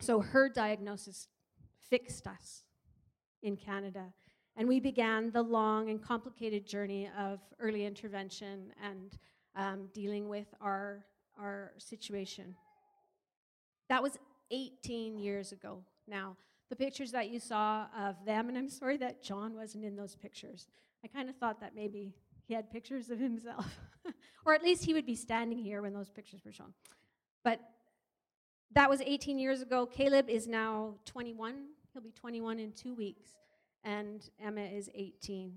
so 0.00 0.20
her 0.20 0.48
diagnosis 0.48 1.28
fixed 1.90 2.26
us 2.26 2.64
in 3.42 3.56
Canada. 3.56 4.12
And 4.56 4.66
we 4.66 4.80
began 4.80 5.30
the 5.30 5.42
long 5.42 5.90
and 5.90 6.02
complicated 6.02 6.66
journey 6.66 7.08
of 7.18 7.40
early 7.60 7.84
intervention 7.86 8.72
and 8.82 9.18
um, 9.54 9.88
dealing 9.92 10.28
with 10.28 10.46
our 10.60 11.04
our 11.38 11.72
situation. 11.78 12.54
That 13.88 14.02
was 14.02 14.18
18 14.50 15.18
years 15.18 15.52
ago 15.52 15.82
now. 16.06 16.36
The 16.70 16.76
pictures 16.76 17.12
that 17.12 17.30
you 17.30 17.40
saw 17.40 17.86
of 17.96 18.16
them, 18.26 18.48
and 18.48 18.58
I'm 18.58 18.68
sorry 18.68 18.98
that 18.98 19.22
John 19.22 19.56
wasn't 19.56 19.84
in 19.84 19.96
those 19.96 20.16
pictures. 20.16 20.68
I 21.02 21.08
kind 21.08 21.28
of 21.28 21.36
thought 21.36 21.60
that 21.60 21.74
maybe 21.74 22.14
he 22.46 22.54
had 22.54 22.70
pictures 22.70 23.10
of 23.10 23.18
himself, 23.18 23.66
or 24.44 24.54
at 24.54 24.62
least 24.62 24.84
he 24.84 24.92
would 24.92 25.06
be 25.06 25.14
standing 25.14 25.58
here 25.58 25.80
when 25.80 25.94
those 25.94 26.10
pictures 26.10 26.44
were 26.44 26.52
shown. 26.52 26.74
But 27.42 27.60
that 28.72 28.90
was 28.90 29.00
18 29.00 29.38
years 29.38 29.62
ago. 29.62 29.86
Caleb 29.86 30.28
is 30.28 30.46
now 30.46 30.94
21. 31.06 31.54
He'll 31.92 32.02
be 32.02 32.12
21 32.12 32.58
in 32.58 32.72
two 32.72 32.94
weeks, 32.94 33.30
and 33.82 34.28
Emma 34.38 34.60
is 34.60 34.90
18 34.94 35.54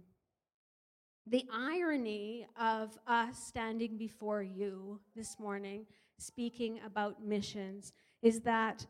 the 1.32 1.46
irony 1.50 2.46
of 2.60 3.00
us 3.08 3.42
standing 3.42 3.98
before 3.98 4.44
you 4.44 5.00
this 5.16 5.40
morning 5.40 5.86
speaking 6.18 6.82
about 6.86 7.24
missions 7.24 7.94
is 8.22 8.42
that 8.42 8.86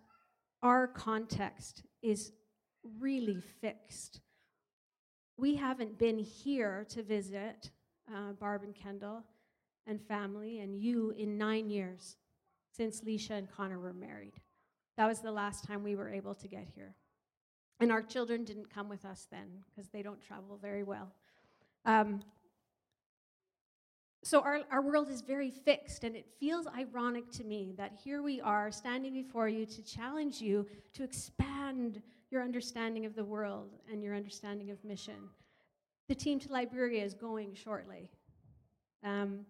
our 0.63 0.87
context 0.87 1.83
is 2.01 2.31
really 2.99 3.39
fixed. 3.61 4.21
We 5.37 5.55
haven't 5.55 5.99
been 5.99 6.17
here 6.17 6.87
to 6.89 7.03
visit 7.03 7.69
uh, 8.11 8.31
Barb 8.33 8.63
and 8.63 8.73
Kendall 8.73 9.23
and 9.85 10.01
family 10.01 10.61
and 10.61 10.75
you 10.75 11.11
in 11.11 11.37
nine 11.37 11.69
years 11.69 12.17
since 12.75 13.01
Leisha 13.01 13.37
and 13.37 13.51
Connor 13.51 13.79
were 13.79 13.93
married. 13.93 14.33
That 14.97 15.07
was 15.07 15.19
the 15.19 15.31
last 15.31 15.63
time 15.63 15.83
we 15.83 15.95
were 15.95 16.09
able 16.09 16.33
to 16.33 16.47
get 16.47 16.67
here. 16.73 16.95
And 17.79 17.91
our 17.91 18.01
children 18.01 18.45
didn't 18.45 18.73
come 18.73 18.89
with 18.89 19.05
us 19.05 19.27
then 19.29 19.63
because 19.69 19.91
they 19.91 20.01
don't 20.01 20.21
travel 20.21 20.57
very 20.59 20.83
well. 20.83 21.13
Um, 21.85 22.21
so 24.23 24.41
our, 24.41 24.61
our 24.71 24.81
world 24.81 25.09
is 25.09 25.21
very 25.21 25.49
fixed, 25.49 26.03
and 26.03 26.15
it 26.15 26.27
feels 26.39 26.67
ironic 26.67 27.31
to 27.31 27.43
me 27.43 27.73
that 27.77 27.93
here 28.03 28.21
we 28.21 28.39
are 28.39 28.71
standing 28.71 29.13
before 29.13 29.49
you 29.49 29.65
to 29.65 29.81
challenge 29.81 30.39
you 30.39 30.67
to 30.93 31.03
expand 31.03 32.01
your 32.29 32.43
understanding 32.43 33.05
of 33.05 33.15
the 33.15 33.25
world 33.25 33.71
and 33.91 34.03
your 34.03 34.15
understanding 34.15 34.69
of 34.69 34.83
mission. 34.85 35.29
The 36.07 36.15
team 36.15 36.39
to 36.41 36.51
Liberia 36.51 37.03
is 37.03 37.13
going 37.13 37.55
shortly. 37.55 38.09
Um, 39.03 39.45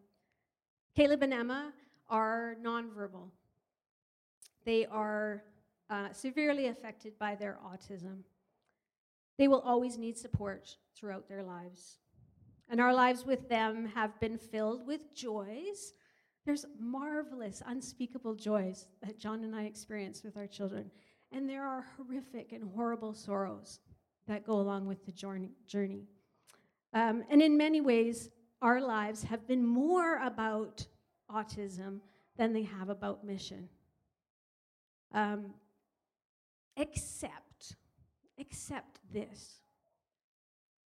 Caleb 0.96 1.24
and 1.24 1.34
Emma 1.34 1.74
are 2.10 2.56
nonverbal. 2.64 3.30
They 4.66 4.86
are 4.86 5.44
uh, 5.90 6.14
severely 6.14 6.68
affected 6.68 7.18
by 7.20 7.36
their 7.36 7.58
autism. 7.66 8.20
They 9.38 9.48
will 9.48 9.62
always 9.62 9.98
need 9.98 10.18
support 10.18 10.78
throughout 10.96 11.28
their 11.28 11.44
lives. 11.44 11.98
And 12.72 12.80
our 12.80 12.94
lives 12.94 13.26
with 13.26 13.50
them 13.50 13.86
have 13.94 14.18
been 14.22 14.38
filled 14.38 14.88
with 14.88 15.14
joys. 15.14 15.94
There's 16.46 16.66
marvelous, 16.80 17.62
unspeakable 17.66 18.36
joys 18.36 18.88
that 19.04 19.20
John 19.20 19.44
and 19.44 19.54
I 19.54 19.64
experience 19.64 20.24
with 20.24 20.38
our 20.38 20.48
children. 20.48 20.90
And 21.34 21.50
there 21.50 21.68
are 21.68 21.86
horrific 21.98 22.54
and 22.54 22.64
horrible 22.74 23.14
sorrows 23.14 23.82
that 24.26 24.46
go 24.46 24.54
along 24.54 24.88
with 24.88 25.06
the 25.06 25.12
journey. 25.12 26.08
Um, 26.94 27.24
and 27.30 27.42
in 27.42 27.58
many 27.58 27.82
ways, 27.82 28.30
our 28.62 28.80
lives 28.80 29.22
have 29.24 29.46
been 29.46 29.66
more 29.66 30.22
about 30.24 30.88
autism 31.30 32.00
than 32.38 32.54
they 32.54 32.64
have 32.64 32.88
about 32.88 33.26
mission. 33.26 33.68
Um, 35.14 35.48
except, 36.78 37.76
except 38.38 39.00
this 39.12 39.60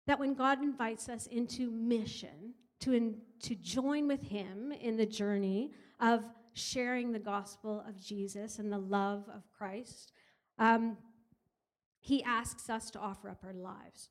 that 0.07 0.19
when 0.19 0.33
God 0.33 0.61
invites 0.61 1.09
us 1.09 1.27
into 1.27 1.71
mission, 1.71 2.53
to, 2.81 2.93
in, 2.93 3.17
to 3.41 3.55
join 3.55 4.07
with 4.07 4.23
Him 4.23 4.71
in 4.73 4.97
the 4.97 5.05
journey 5.05 5.71
of 5.99 6.23
sharing 6.53 7.11
the 7.11 7.19
gospel 7.19 7.83
of 7.87 8.01
Jesus 8.01 8.59
and 8.59 8.71
the 8.71 8.77
love 8.77 9.29
of 9.33 9.43
Christ, 9.57 10.11
um, 10.59 10.97
He 11.99 12.23
asks 12.23 12.69
us 12.69 12.91
to 12.91 12.99
offer 12.99 13.29
up 13.29 13.43
our 13.45 13.53
lives. 13.53 14.09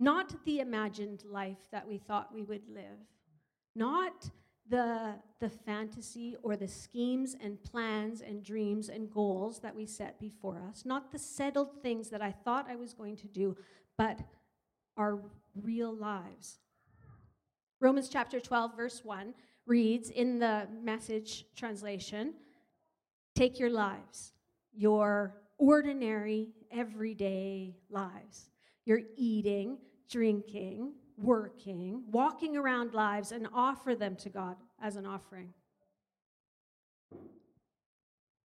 Not 0.00 0.44
the 0.44 0.58
imagined 0.58 1.22
life 1.24 1.68
that 1.70 1.86
we 1.86 1.98
thought 1.98 2.34
we 2.34 2.42
would 2.42 2.68
live, 2.68 2.98
not 3.76 4.30
the, 4.68 5.14
the 5.40 5.48
fantasy 5.48 6.36
or 6.42 6.56
the 6.56 6.68
schemes 6.68 7.36
and 7.40 7.62
plans 7.62 8.22
and 8.22 8.42
dreams 8.42 8.88
and 8.88 9.10
goals 9.10 9.60
that 9.60 9.74
we 9.74 9.86
set 9.86 10.18
before 10.18 10.62
us, 10.70 10.84
not 10.84 11.12
the 11.12 11.18
settled 11.18 11.82
things 11.82 12.08
that 12.10 12.22
I 12.22 12.32
thought 12.32 12.70
I 12.70 12.76
was 12.76 12.94
going 12.94 13.16
to 13.16 13.26
do, 13.26 13.56
but 13.98 14.18
our 14.96 15.20
real 15.62 15.94
lives. 15.94 16.58
Romans 17.80 18.08
chapter 18.08 18.40
12, 18.40 18.76
verse 18.76 19.04
1 19.04 19.34
reads 19.66 20.10
in 20.10 20.38
the 20.38 20.66
message 20.82 21.44
translation 21.56 22.34
Take 23.34 23.58
your 23.58 23.70
lives, 23.70 24.32
your 24.72 25.34
ordinary, 25.58 26.50
everyday 26.70 27.74
lives, 27.90 28.48
your 28.84 29.00
eating, 29.16 29.78
drinking, 30.08 30.92
working, 31.16 32.02
walking 32.10 32.56
around 32.56 32.94
lives, 32.94 33.32
and 33.32 33.48
offer 33.54 33.94
them 33.94 34.16
to 34.16 34.28
God 34.28 34.56
as 34.82 34.96
an 34.96 35.06
offering. 35.06 35.52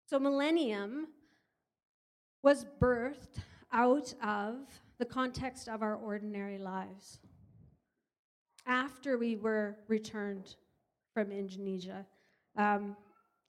So, 0.05 0.19
millennium 0.19 1.07
was 2.41 2.65
birthed 2.79 3.41
out 3.71 4.13
of 4.23 4.55
the 4.97 5.05
context 5.05 5.67
of 5.67 5.81
our 5.81 5.95
ordinary 5.95 6.57
lives. 6.57 7.19
After 8.65 9.17
we 9.17 9.35
were 9.35 9.77
returned 9.87 10.55
from 11.13 11.31
Indonesia. 11.31 12.05
Um, 12.55 12.95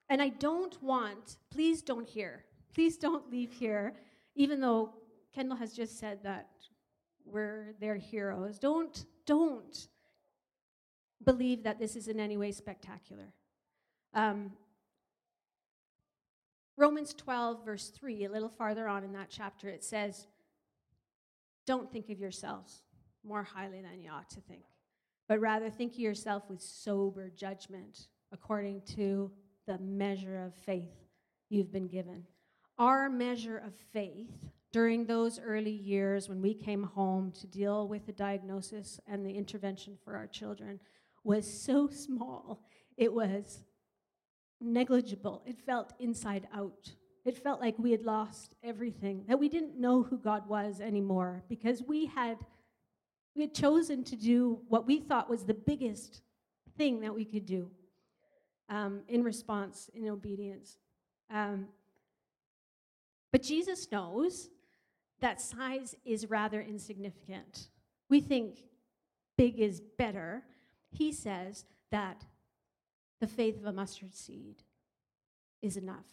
and 0.09 0.21
I 0.21 0.29
don't 0.29 0.81
want, 0.81 1.37
please 1.51 1.81
don't 1.81 2.07
hear, 2.07 2.43
please 2.73 2.97
don't 2.97 3.29
leave 3.31 3.51
here, 3.51 3.93
even 4.35 4.59
though 4.59 4.93
Kendall 5.33 5.57
has 5.57 5.73
just 5.73 5.99
said 5.99 6.19
that 6.23 6.49
we're 7.25 7.73
their 7.79 7.95
heroes. 7.95 8.59
Don't, 8.59 9.05
don't 9.25 9.87
believe 11.23 11.63
that 11.63 11.79
this 11.79 11.95
is 11.95 12.07
in 12.07 12.19
any 12.19 12.37
way 12.37 12.51
spectacular. 12.51 13.33
Um, 14.13 14.51
Romans 16.77 17.13
12, 17.13 17.63
verse 17.63 17.89
3, 17.89 18.25
a 18.25 18.31
little 18.31 18.49
farther 18.49 18.87
on 18.87 19.03
in 19.03 19.13
that 19.13 19.29
chapter, 19.29 19.69
it 19.69 19.83
says, 19.83 20.27
Don't 21.65 21.91
think 21.91 22.09
of 22.09 22.19
yourselves 22.19 22.81
more 23.23 23.43
highly 23.43 23.81
than 23.81 24.01
you 24.01 24.09
ought 24.09 24.29
to 24.31 24.41
think, 24.41 24.63
but 25.27 25.39
rather 25.39 25.69
think 25.69 25.93
of 25.93 25.99
yourself 25.99 26.43
with 26.49 26.61
sober 26.61 27.29
judgment 27.29 28.07
according 28.31 28.81
to 28.95 29.31
the 29.67 29.77
measure 29.77 30.43
of 30.43 30.55
faith 30.55 30.95
you've 31.49 31.71
been 31.71 31.87
given. 31.87 32.23
Our 32.79 33.09
measure 33.09 33.57
of 33.57 33.73
faith 33.93 34.31
during 34.71 35.05
those 35.05 35.39
early 35.39 35.71
years 35.71 36.29
when 36.29 36.41
we 36.41 36.53
came 36.53 36.83
home 36.83 37.31
to 37.31 37.47
deal 37.47 37.87
with 37.87 38.05
the 38.05 38.11
diagnosis 38.11 38.99
and 39.07 39.25
the 39.25 39.31
intervention 39.31 39.97
for 40.03 40.15
our 40.15 40.27
children 40.27 40.79
was 41.23 41.45
so 41.45 41.87
small, 41.91 42.63
it 42.97 43.11
was 43.11 43.63
negligible. 44.59 45.41
It 45.45 45.57
felt 45.65 45.93
inside 45.99 46.47
out. 46.53 46.93
It 47.25 47.37
felt 47.37 47.59
like 47.59 47.75
we 47.77 47.91
had 47.91 48.03
lost 48.03 48.55
everything, 48.63 49.25
that 49.27 49.39
we 49.39 49.49
didn't 49.49 49.79
know 49.79 50.03
who 50.03 50.17
God 50.17 50.47
was 50.47 50.81
anymore 50.81 51.43
because 51.49 51.83
we 51.83 52.07
had, 52.07 52.37
we 53.35 53.43
had 53.43 53.53
chosen 53.53 54.03
to 54.05 54.15
do 54.15 54.59
what 54.67 54.87
we 54.87 54.99
thought 54.99 55.29
was 55.29 55.43
the 55.43 55.53
biggest 55.53 56.21
thing 56.77 57.01
that 57.01 57.13
we 57.13 57.25
could 57.25 57.45
do 57.45 57.69
um, 58.69 59.01
in 59.07 59.23
response, 59.23 59.89
in 59.93 60.07
obedience. 60.07 60.77
Um, 61.29 61.67
but 63.31 63.43
Jesus 63.43 63.87
knows 63.91 64.49
that 65.21 65.39
size 65.39 65.95
is 66.03 66.29
rather 66.29 66.61
insignificant. 66.61 67.69
We 68.09 68.19
think 68.19 68.63
big 69.37 69.59
is 69.59 69.81
better. 69.97 70.43
He 70.91 71.11
says 71.11 71.65
that 71.91 72.25
the 73.19 73.27
faith 73.27 73.57
of 73.57 73.65
a 73.65 73.71
mustard 73.71 74.15
seed 74.15 74.63
is 75.61 75.77
enough. 75.77 76.05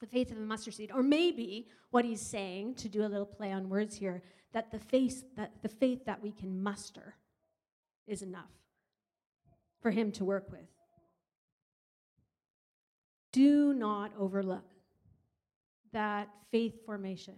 The 0.00 0.06
faith 0.06 0.30
of 0.30 0.36
a 0.36 0.40
mustard 0.40 0.74
seed. 0.74 0.90
Or 0.94 1.02
maybe 1.02 1.68
what 1.90 2.04
he's 2.04 2.20
saying, 2.20 2.74
to 2.76 2.88
do 2.88 3.04
a 3.04 3.08
little 3.08 3.26
play 3.26 3.52
on 3.52 3.70
words 3.70 3.96
here, 3.96 4.22
that 4.52 4.70
the 4.70 4.78
faith 4.78 5.24
that, 5.36 5.52
the 5.62 5.68
faith 5.68 6.04
that 6.04 6.22
we 6.22 6.30
can 6.30 6.62
muster 6.62 7.16
is 8.06 8.20
enough 8.20 8.50
for 9.80 9.90
him 9.90 10.12
to 10.12 10.24
work 10.24 10.50
with. 10.50 10.68
Do 13.32 13.72
not 13.72 14.12
overlook 14.18 14.64
that 15.92 16.28
faith 16.50 16.84
formation 16.84 17.34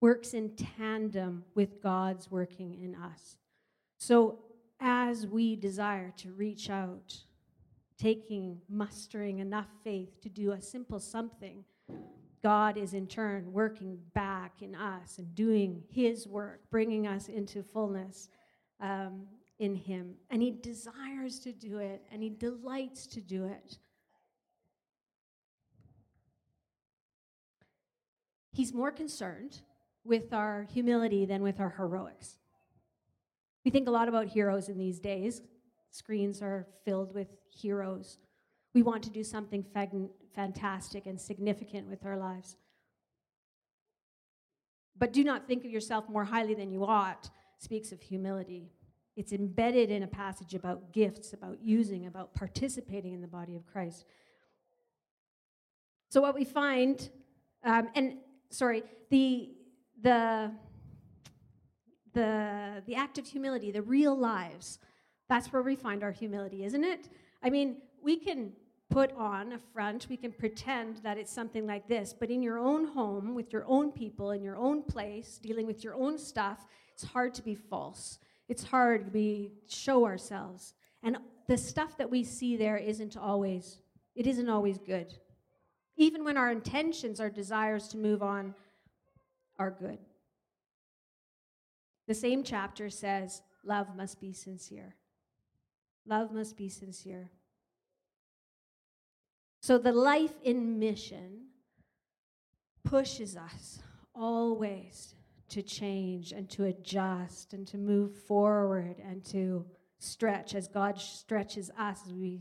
works 0.00 0.34
in 0.34 0.50
tandem 0.56 1.44
with 1.54 1.82
God's 1.82 2.30
working 2.30 2.74
in 2.82 2.94
us. 2.94 3.36
So, 3.98 4.38
as 4.80 5.26
we 5.26 5.56
desire 5.56 6.12
to 6.16 6.32
reach 6.32 6.70
out, 6.70 7.14
taking, 7.98 8.58
mustering 8.68 9.40
enough 9.40 9.68
faith 9.84 10.22
to 10.22 10.30
do 10.30 10.52
a 10.52 10.60
simple 10.60 10.98
something, 10.98 11.64
God 12.42 12.78
is 12.78 12.94
in 12.94 13.06
turn 13.06 13.52
working 13.52 13.98
back 14.14 14.62
in 14.62 14.74
us 14.74 15.18
and 15.18 15.34
doing 15.34 15.82
His 15.90 16.26
work, 16.26 16.62
bringing 16.70 17.06
us 17.06 17.28
into 17.28 17.62
fullness 17.62 18.30
um, 18.80 19.26
in 19.58 19.74
Him. 19.74 20.14
And 20.30 20.40
He 20.40 20.50
desires 20.50 21.40
to 21.40 21.52
do 21.52 21.76
it, 21.76 22.02
and 22.10 22.22
He 22.22 22.30
delights 22.30 23.06
to 23.08 23.20
do 23.20 23.44
it. 23.44 23.76
He's 28.52 28.72
more 28.72 28.90
concerned 28.90 29.60
with 30.04 30.32
our 30.32 30.66
humility 30.72 31.26
than 31.26 31.42
with 31.42 31.60
our 31.60 31.70
heroics. 31.70 32.38
We 33.64 33.70
think 33.70 33.88
a 33.88 33.90
lot 33.90 34.08
about 34.08 34.26
heroes 34.26 34.68
in 34.68 34.78
these 34.78 34.98
days. 34.98 35.42
Screens 35.90 36.40
are 36.40 36.66
filled 36.84 37.14
with 37.14 37.28
heroes. 37.50 38.18
We 38.74 38.82
want 38.82 39.02
to 39.04 39.10
do 39.10 39.24
something 39.24 39.64
fantastic 40.34 41.06
and 41.06 41.20
significant 41.20 41.88
with 41.88 42.06
our 42.06 42.16
lives. 42.16 42.56
But 44.96 45.12
do 45.12 45.24
not 45.24 45.46
think 45.48 45.64
of 45.64 45.70
yourself 45.70 46.08
more 46.08 46.24
highly 46.24 46.54
than 46.54 46.70
you 46.70 46.84
ought, 46.84 47.30
speaks 47.58 47.90
of 47.90 48.00
humility. 48.00 48.70
It's 49.16 49.32
embedded 49.32 49.90
in 49.90 50.02
a 50.02 50.06
passage 50.06 50.54
about 50.54 50.92
gifts, 50.92 51.32
about 51.32 51.58
using, 51.62 52.06
about 52.06 52.32
participating 52.34 53.12
in 53.12 53.20
the 53.20 53.26
body 53.28 53.56
of 53.56 53.66
Christ. 53.66 54.04
So, 56.10 56.20
what 56.20 56.34
we 56.34 56.44
find, 56.44 57.10
um, 57.64 57.88
and 57.94 58.18
sorry, 58.50 58.82
the 59.10 59.50
the, 60.02 60.50
the, 62.12 62.82
the 62.86 62.94
act 62.94 63.18
of 63.18 63.26
humility, 63.26 63.70
the 63.70 63.82
real 63.82 64.16
lives, 64.16 64.78
that's 65.28 65.52
where 65.52 65.62
we 65.62 65.76
find 65.76 66.02
our 66.02 66.12
humility, 66.12 66.64
isn't 66.64 66.84
it? 66.84 67.08
I 67.42 67.50
mean, 67.50 67.76
we 68.02 68.16
can 68.16 68.52
put 68.90 69.12
on 69.12 69.52
a 69.52 69.58
front, 69.58 70.08
we 70.10 70.16
can 70.16 70.32
pretend 70.32 70.96
that 70.98 71.16
it's 71.16 71.32
something 71.32 71.66
like 71.66 71.86
this, 71.86 72.12
but 72.12 72.30
in 72.30 72.42
your 72.42 72.58
own 72.58 72.86
home, 72.86 73.34
with 73.34 73.52
your 73.52 73.64
own 73.68 73.92
people, 73.92 74.32
in 74.32 74.42
your 74.42 74.56
own 74.56 74.82
place, 74.82 75.38
dealing 75.40 75.66
with 75.66 75.84
your 75.84 75.94
own 75.94 76.18
stuff, 76.18 76.66
it's 76.92 77.04
hard 77.04 77.32
to 77.34 77.42
be 77.42 77.54
false. 77.54 78.18
It's 78.48 78.64
hard 78.64 79.06
to 79.06 79.10
be 79.12 79.52
show 79.68 80.04
ourselves. 80.04 80.74
And 81.04 81.16
the 81.46 81.56
stuff 81.56 81.96
that 81.98 82.10
we 82.10 82.24
see 82.24 82.56
there 82.56 82.76
isn't 82.76 83.16
always, 83.16 83.78
it 84.16 84.26
isn't 84.26 84.48
always 84.48 84.78
good. 84.78 85.14
Even 85.96 86.24
when 86.24 86.36
our 86.36 86.50
intentions, 86.50 87.20
our 87.20 87.30
desires 87.30 87.86
to 87.88 87.96
move 87.96 88.22
on 88.22 88.54
are 89.60 89.70
good. 89.70 89.98
The 92.08 92.14
same 92.14 92.42
chapter 92.42 92.88
says, 92.88 93.42
Love 93.62 93.94
must 93.94 94.20
be 94.20 94.32
sincere. 94.32 94.96
Love 96.06 96.32
must 96.32 96.56
be 96.56 96.70
sincere. 96.70 97.30
So 99.60 99.76
the 99.76 99.92
life 99.92 100.32
in 100.42 100.78
mission 100.78 101.48
pushes 102.82 103.36
us 103.36 103.80
always 104.14 105.14
to 105.50 105.62
change 105.62 106.32
and 106.32 106.48
to 106.48 106.64
adjust 106.64 107.52
and 107.52 107.66
to 107.68 107.76
move 107.76 108.16
forward 108.16 108.96
and 109.06 109.22
to 109.26 109.66
stretch 109.98 110.54
as 110.54 110.68
God 110.68 110.98
stretches 110.98 111.70
us 111.78 112.00
as 112.06 112.14
we 112.14 112.40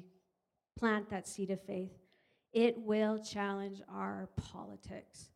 plant 0.77 1.09
that 1.09 1.27
seed 1.27 1.51
of 1.51 1.61
faith. 1.61 1.91
It 2.53 2.77
will 2.77 3.19
challenge 3.19 3.81
our 3.93 4.29
politics. 4.37 5.31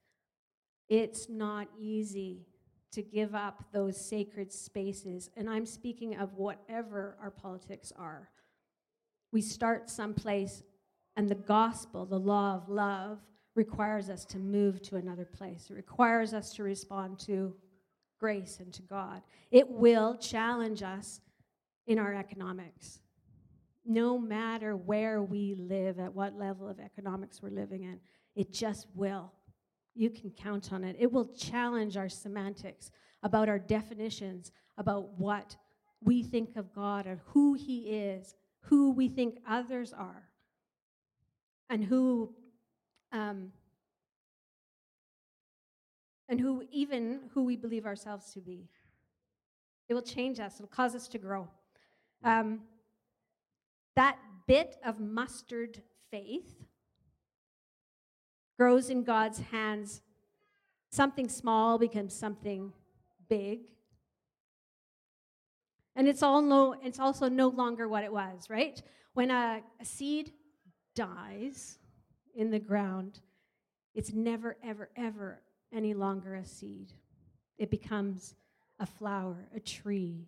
It's 0.93 1.27
not 1.27 1.69
easy 1.79 2.45
to 2.91 3.01
give 3.01 3.33
up 3.33 3.63
those 3.71 3.99
sacred 3.99 4.53
spaces. 4.53 5.31
And 5.35 5.49
I'm 5.49 5.65
speaking 5.65 6.17
of 6.17 6.35
whatever 6.35 7.17
our 7.19 7.31
politics 7.31 7.91
are. 7.97 8.29
We 9.31 9.41
start 9.41 9.89
someplace, 9.89 10.61
and 11.15 11.27
the 11.27 11.33
gospel, 11.33 12.05
the 12.05 12.19
law 12.19 12.53
of 12.53 12.69
love, 12.69 13.17
requires 13.55 14.11
us 14.11 14.23
to 14.25 14.37
move 14.37 14.83
to 14.83 14.97
another 14.97 15.25
place. 15.25 15.65
It 15.71 15.73
requires 15.73 16.31
us 16.31 16.53
to 16.53 16.63
respond 16.63 17.17
to 17.21 17.55
grace 18.19 18.59
and 18.59 18.71
to 18.73 18.83
God. 18.83 19.23
It 19.49 19.67
will 19.67 20.15
challenge 20.15 20.83
us 20.83 21.21
in 21.87 21.97
our 21.97 22.13
economics. 22.13 22.99
No 23.83 24.19
matter 24.19 24.75
where 24.75 25.23
we 25.23 25.55
live, 25.55 25.97
at 25.97 26.13
what 26.13 26.37
level 26.37 26.69
of 26.69 26.79
economics 26.79 27.41
we're 27.41 27.49
living 27.49 27.81
in, 27.81 27.99
it 28.35 28.53
just 28.53 28.85
will. 28.93 29.31
You 29.95 30.09
can 30.09 30.31
count 30.31 30.73
on 30.73 30.83
it. 30.83 30.95
It 30.99 31.11
will 31.11 31.27
challenge 31.35 31.97
our 31.97 32.09
semantics 32.09 32.91
about 33.21 33.49
our 33.49 33.59
definitions, 33.59 34.51
about 34.77 35.19
what 35.19 35.55
we 36.01 36.23
think 36.23 36.55
of 36.55 36.73
God 36.73 37.07
or 37.07 37.21
who 37.27 37.53
He 37.53 37.89
is, 37.89 38.35
who 38.61 38.91
we 38.91 39.07
think 39.07 39.39
others 39.47 39.93
are, 39.93 40.29
and 41.69 41.83
who. 41.83 42.33
Um, 43.11 43.51
and 46.29 46.39
who 46.39 46.63
even 46.71 47.19
who 47.33 47.43
we 47.43 47.55
believe 47.55 47.85
ourselves 47.85 48.31
to 48.33 48.39
be. 48.39 48.67
It 49.89 49.93
will 49.93 50.01
change 50.01 50.39
us. 50.39 50.55
It'll 50.55 50.67
cause 50.67 50.95
us 50.95 51.07
to 51.09 51.17
grow. 51.17 51.47
Um, 52.23 52.61
that 53.95 54.17
bit 54.47 54.77
of 54.83 54.99
mustard 54.99 55.81
faith 56.09 56.63
grows 58.57 58.89
in 58.89 59.03
God's 59.03 59.39
hands. 59.39 60.01
Something 60.91 61.27
small 61.27 61.77
becomes 61.77 62.13
something 62.13 62.73
big. 63.29 63.61
And 65.95 66.07
it's, 66.07 66.23
all 66.23 66.41
no, 66.41 66.75
it's 66.83 66.99
also 66.99 67.29
no 67.29 67.49
longer 67.49 67.87
what 67.87 68.03
it 68.03 68.11
was, 68.11 68.49
right? 68.49 68.81
When 69.13 69.29
a, 69.29 69.61
a 69.79 69.85
seed 69.85 70.31
dies 70.95 71.77
in 72.35 72.49
the 72.49 72.59
ground, 72.59 73.19
it's 73.93 74.11
never, 74.11 74.57
ever, 74.63 74.89
ever 74.95 75.41
any 75.71 75.93
longer 75.93 76.35
a 76.35 76.45
seed. 76.45 76.93
It 77.57 77.69
becomes 77.69 78.35
a 78.79 78.85
flower, 78.85 79.47
a 79.55 79.59
tree, 79.59 80.27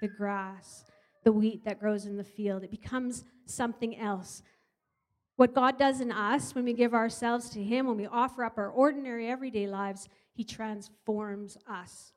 the 0.00 0.08
grass, 0.08 0.84
the 1.24 1.32
wheat 1.32 1.64
that 1.64 1.80
grows 1.80 2.06
in 2.06 2.16
the 2.16 2.24
field. 2.24 2.62
It 2.62 2.70
becomes 2.70 3.24
something 3.46 3.98
else. 3.98 4.42
What 5.36 5.54
God 5.54 5.78
does 5.78 6.00
in 6.00 6.12
us 6.12 6.54
when 6.54 6.64
we 6.64 6.72
give 6.72 6.94
ourselves 6.94 7.50
to 7.50 7.62
Him, 7.62 7.86
when 7.86 7.96
we 7.96 8.06
offer 8.06 8.44
up 8.44 8.56
our 8.56 8.70
ordinary 8.70 9.28
everyday 9.28 9.66
lives, 9.66 10.08
He 10.32 10.44
transforms 10.44 11.56
us. 11.68 12.12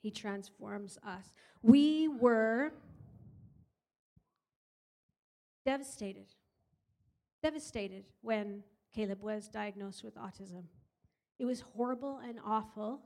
He 0.00 0.10
transforms 0.10 0.98
us. 1.04 1.32
We 1.62 2.06
were 2.06 2.72
devastated, 5.66 6.26
devastated 7.42 8.04
when 8.20 8.62
Caleb 8.94 9.20
was 9.20 9.48
diagnosed 9.48 10.04
with 10.04 10.14
autism. 10.14 10.64
It 11.38 11.44
was 11.44 11.60
horrible 11.60 12.20
and 12.26 12.38
awful, 12.44 13.00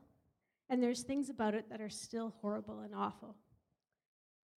and 0.69 0.83
there's 0.83 1.03
things 1.03 1.31
about 1.31 1.55
it 1.55 1.69
that 1.71 1.81
are 1.81 1.89
still 1.89 2.35
horrible 2.41 2.81
and 2.81 2.95
awful. 2.95 3.37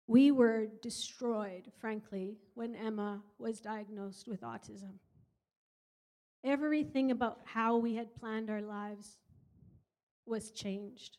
We 0.08 0.32
were 0.32 0.68
destroyed, 0.82 1.72
frankly, 1.80 2.38
when 2.54 2.76
Emma 2.76 3.24
was 3.40 3.60
diagnosed 3.60 4.28
with 4.28 4.42
autism. 4.42 5.00
Everything 6.44 7.10
about 7.10 7.40
how 7.44 7.78
we 7.78 7.96
had 7.96 8.16
planned 8.16 8.52
our 8.52 8.62
lives 8.62 9.18
was 10.28 10.52
changed. 10.52 11.18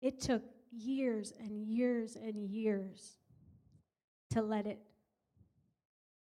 It 0.00 0.20
took 0.20 0.42
years 0.70 1.32
and 1.40 1.60
years 1.66 2.14
and 2.14 2.48
years 2.48 3.18
to 4.30 4.42
let 4.42 4.66
it 4.66 4.78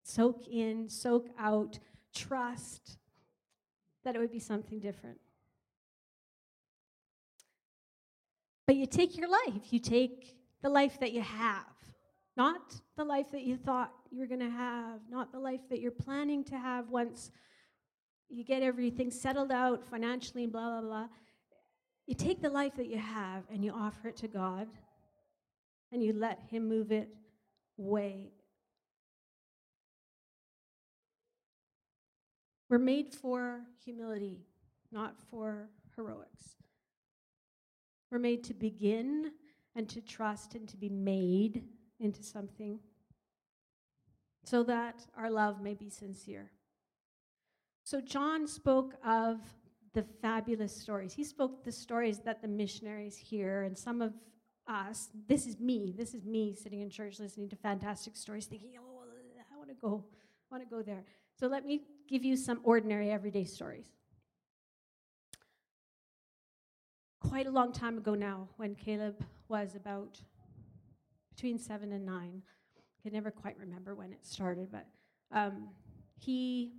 soak 0.04 0.48
in, 0.48 0.90
soak 0.90 1.30
out, 1.40 1.80
trust 2.14 2.98
that 4.04 4.16
it 4.16 4.20
would 4.20 4.32
be 4.32 4.40
something 4.40 4.80
different. 4.80 5.20
But 8.66 8.76
you 8.76 8.86
take 8.86 9.16
your 9.16 9.30
life, 9.30 9.72
you 9.72 9.80
take 9.80 10.36
the 10.62 10.70
life 10.70 11.00
that 11.00 11.12
you 11.12 11.22
have, 11.22 11.66
not 12.38 12.76
the 12.98 13.04
life 13.04 13.32
that 13.32 13.44
you 13.44 13.58
thought 13.58 13.92
you 14.12 14.20
were 14.20 14.28
going 14.28 14.40
to 14.40 14.50
have, 14.50 15.00
not 15.10 15.32
the 15.32 15.40
life 15.40 15.62
that 15.70 15.80
you're 15.80 15.92
planning 15.92 16.44
to 16.46 16.58
have 16.58 16.90
once 16.90 17.32
you 18.30 18.44
get 18.44 18.64
everything 18.64 19.12
settled 19.12 19.52
out 19.52 19.86
financially 19.86 20.44
and 20.44 20.52
blah, 20.52 20.80
blah, 20.80 20.82
blah. 20.82 21.08
You 22.08 22.16
take 22.16 22.42
the 22.42 22.50
life 22.50 22.76
that 22.76 22.88
you 22.88 22.98
have 22.98 23.44
and 23.52 23.64
you 23.64 23.72
offer 23.72 24.08
it 24.08 24.18
to 24.18 24.28
God 24.28 24.68
and 25.92 26.04
you 26.04 26.14
let 26.14 26.40
Him 26.50 26.68
move 26.68 26.92
it 26.92 27.10
way. 27.78 28.32
We're 32.70 32.80
made 32.80 33.14
for 33.14 33.62
humility, 33.84 34.46
not 34.92 35.16
for 35.30 35.70
heroics. 35.96 36.56
We're 38.10 38.20
made 38.20 38.46
to 38.46 38.54
begin 38.54 39.32
and 39.76 39.88
to 39.90 40.02
trust 40.02 40.56
and 40.56 40.68
to 40.70 40.78
be 40.78 40.90
made 40.90 41.64
into 42.00 42.24
something 42.24 42.80
so 44.44 44.64
that 44.64 45.06
our 45.16 45.30
love 45.30 45.62
may 45.62 45.74
be 45.74 45.90
sincere. 45.90 46.52
So, 47.84 48.02
John 48.02 48.48
spoke 48.48 48.96
of 49.06 49.40
the 49.94 50.04
fabulous 50.22 50.76
stories. 50.76 51.14
He 51.14 51.24
spoke 51.24 51.64
the 51.64 51.72
stories 51.72 52.20
that 52.20 52.42
the 52.42 52.48
missionaries 52.48 53.18
hear, 53.18 53.64
and 53.64 53.78
some 53.78 54.02
of 54.02 54.14
us, 54.68 55.10
this 55.28 55.46
is 55.46 55.60
me, 55.60 55.94
this 55.98 56.14
is 56.14 56.26
me 56.26 56.56
sitting 56.56 56.82
in 56.82 56.90
church 56.90 57.20
listening 57.20 57.50
to 57.50 57.56
fantastic 57.56 58.16
stories, 58.16 58.46
thinking, 58.46 58.72
oh, 58.80 59.04
I 59.52 59.58
want 59.58 59.70
to 59.70 59.76
go, 59.76 60.06
I 60.50 60.56
want 60.56 60.68
to 60.68 60.76
go 60.76 60.82
there. 60.82 61.04
So, 61.40 61.48
let 61.48 61.66
me 61.66 61.82
give 62.08 62.24
you 62.24 62.36
some 62.36 62.62
ordinary 62.64 63.12
everyday 63.12 63.46
stories. 63.46 63.88
Quite 67.32 67.48
a 67.48 67.50
long 67.50 67.72
time 67.72 67.98
ago 67.98 68.14
now 68.14 68.46
when 68.58 68.76
Caleb 68.76 69.24
was 69.48 69.74
about 69.74 70.20
between 71.34 71.58
seven 71.58 71.94
and 71.94 72.06
nine. 72.06 72.42
I 72.78 73.02
can 73.02 73.14
never 73.14 73.32
quite 73.32 73.58
remember 73.58 73.96
when 73.96 74.12
it 74.12 74.26
started, 74.26 74.68
but 74.70 74.86
um, 75.32 75.70
he 76.20 76.74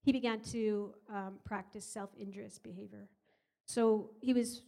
he 0.00 0.12
began 0.12 0.40
to 0.40 0.94
um, 1.14 1.34
practice 1.44 1.84
self-injurious 1.84 2.58
behavior. 2.58 3.06
So 3.66 4.12
he 4.22 4.32
was 4.32 4.62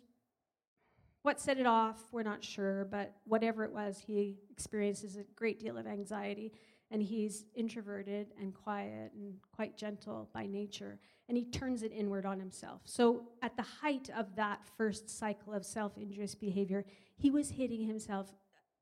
what 1.22 1.40
set 1.40 1.56
it 1.56 1.66
off, 1.66 1.96
we're 2.12 2.22
not 2.22 2.44
sure, 2.44 2.86
but 2.90 3.14
whatever 3.24 3.64
it 3.64 3.72
was, 3.72 4.02
he 4.06 4.40
experiences 4.50 5.16
a 5.16 5.22
great 5.36 5.58
deal 5.58 5.78
of 5.78 5.86
anxiety, 5.86 6.52
and 6.90 7.02
he's 7.02 7.44
introverted 7.54 8.28
and 8.40 8.54
quiet 8.54 9.12
and 9.14 9.34
quite 9.54 9.76
gentle 9.76 10.28
by 10.32 10.46
nature 10.46 10.98
and 11.30 11.36
he 11.36 11.44
turns 11.44 11.84
it 11.84 11.92
inward 11.94 12.26
on 12.26 12.40
himself. 12.40 12.80
So, 12.86 13.28
at 13.40 13.56
the 13.56 13.62
height 13.62 14.10
of 14.16 14.34
that 14.34 14.66
first 14.76 15.08
cycle 15.08 15.54
of 15.54 15.64
self 15.64 15.96
injurious 15.96 16.34
behavior, 16.34 16.84
he 17.16 17.30
was 17.30 17.50
hitting 17.50 17.86
himself 17.86 18.32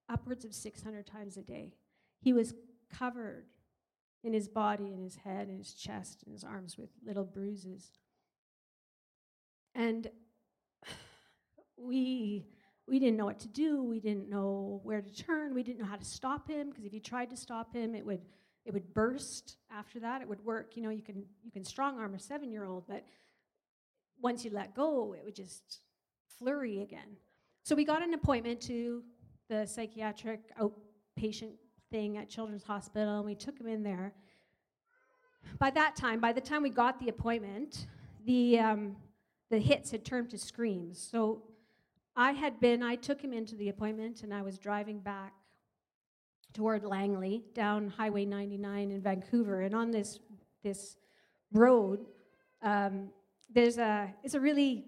upwards 0.08 0.46
of 0.46 0.54
600 0.54 1.06
times 1.06 1.36
a 1.36 1.42
day. 1.42 1.74
He 2.20 2.32
was 2.32 2.54
covered 2.90 3.44
in 4.24 4.32
his 4.32 4.48
body, 4.48 4.94
in 4.94 5.02
his 5.02 5.16
head, 5.16 5.50
in 5.50 5.58
his 5.58 5.74
chest, 5.74 6.22
in 6.26 6.32
his 6.32 6.42
arms 6.42 6.78
with 6.78 6.88
little 7.04 7.26
bruises. 7.26 7.92
And 9.74 10.10
we 11.76 12.46
we 12.88 12.98
didn't 12.98 13.16
know 13.16 13.26
what 13.26 13.40
to 13.40 13.48
do. 13.48 13.82
We 13.82 14.00
didn't 14.00 14.28
know 14.30 14.80
where 14.82 15.00
to 15.00 15.14
turn. 15.14 15.54
We 15.54 15.62
didn't 15.62 15.80
know 15.80 15.86
how 15.86 15.96
to 15.96 16.04
stop 16.04 16.48
him 16.48 16.70
because 16.70 16.84
if 16.84 16.92
you 16.92 17.00
tried 17.00 17.30
to 17.30 17.36
stop 17.36 17.74
him, 17.74 17.94
it 17.94 18.04
would 18.04 18.20
it 18.68 18.74
would 18.74 18.92
burst 18.92 19.56
after 19.72 19.98
that 19.98 20.20
it 20.20 20.28
would 20.28 20.44
work 20.44 20.76
you 20.76 20.82
know 20.82 20.90
you 20.90 21.00
can 21.00 21.24
you 21.42 21.50
can 21.50 21.64
strong 21.64 21.98
arm 21.98 22.14
a 22.14 22.18
seven 22.18 22.52
year 22.52 22.66
old 22.66 22.84
but 22.86 23.02
once 24.20 24.44
you 24.44 24.50
let 24.50 24.74
go 24.74 25.14
it 25.18 25.24
would 25.24 25.34
just 25.34 25.80
flurry 26.38 26.82
again 26.82 27.16
so 27.62 27.74
we 27.74 27.82
got 27.82 28.02
an 28.02 28.12
appointment 28.12 28.60
to 28.60 29.02
the 29.48 29.64
psychiatric 29.64 30.40
outpatient 30.58 31.52
thing 31.90 32.18
at 32.18 32.28
children's 32.28 32.62
hospital 32.62 33.16
and 33.16 33.24
we 33.24 33.34
took 33.34 33.58
him 33.58 33.66
in 33.66 33.82
there 33.82 34.12
by 35.58 35.70
that 35.70 35.96
time 35.96 36.20
by 36.20 36.32
the 36.32 36.40
time 36.40 36.62
we 36.62 36.68
got 36.68 37.00
the 37.00 37.08
appointment 37.08 37.86
the 38.26 38.58
um, 38.58 38.96
the 39.50 39.58
hits 39.58 39.90
had 39.90 40.04
turned 40.04 40.28
to 40.28 40.36
screams 40.36 41.00
so 41.00 41.42
i 42.18 42.32
had 42.32 42.60
been 42.60 42.82
i 42.82 42.94
took 42.94 43.20
him 43.22 43.32
into 43.32 43.56
the 43.56 43.70
appointment 43.70 44.22
and 44.22 44.34
i 44.34 44.42
was 44.42 44.58
driving 44.58 44.98
back 45.00 45.32
toward 46.52 46.84
Langley 46.84 47.44
down 47.54 47.88
Highway 47.88 48.24
99 48.24 48.90
in 48.90 49.00
Vancouver. 49.00 49.62
And 49.62 49.74
on 49.74 49.90
this, 49.90 50.18
this 50.62 50.96
road, 51.52 52.06
um, 52.62 53.10
there's 53.52 53.78
a, 53.78 54.12
it's 54.22 54.34
a 54.34 54.40
really 54.40 54.84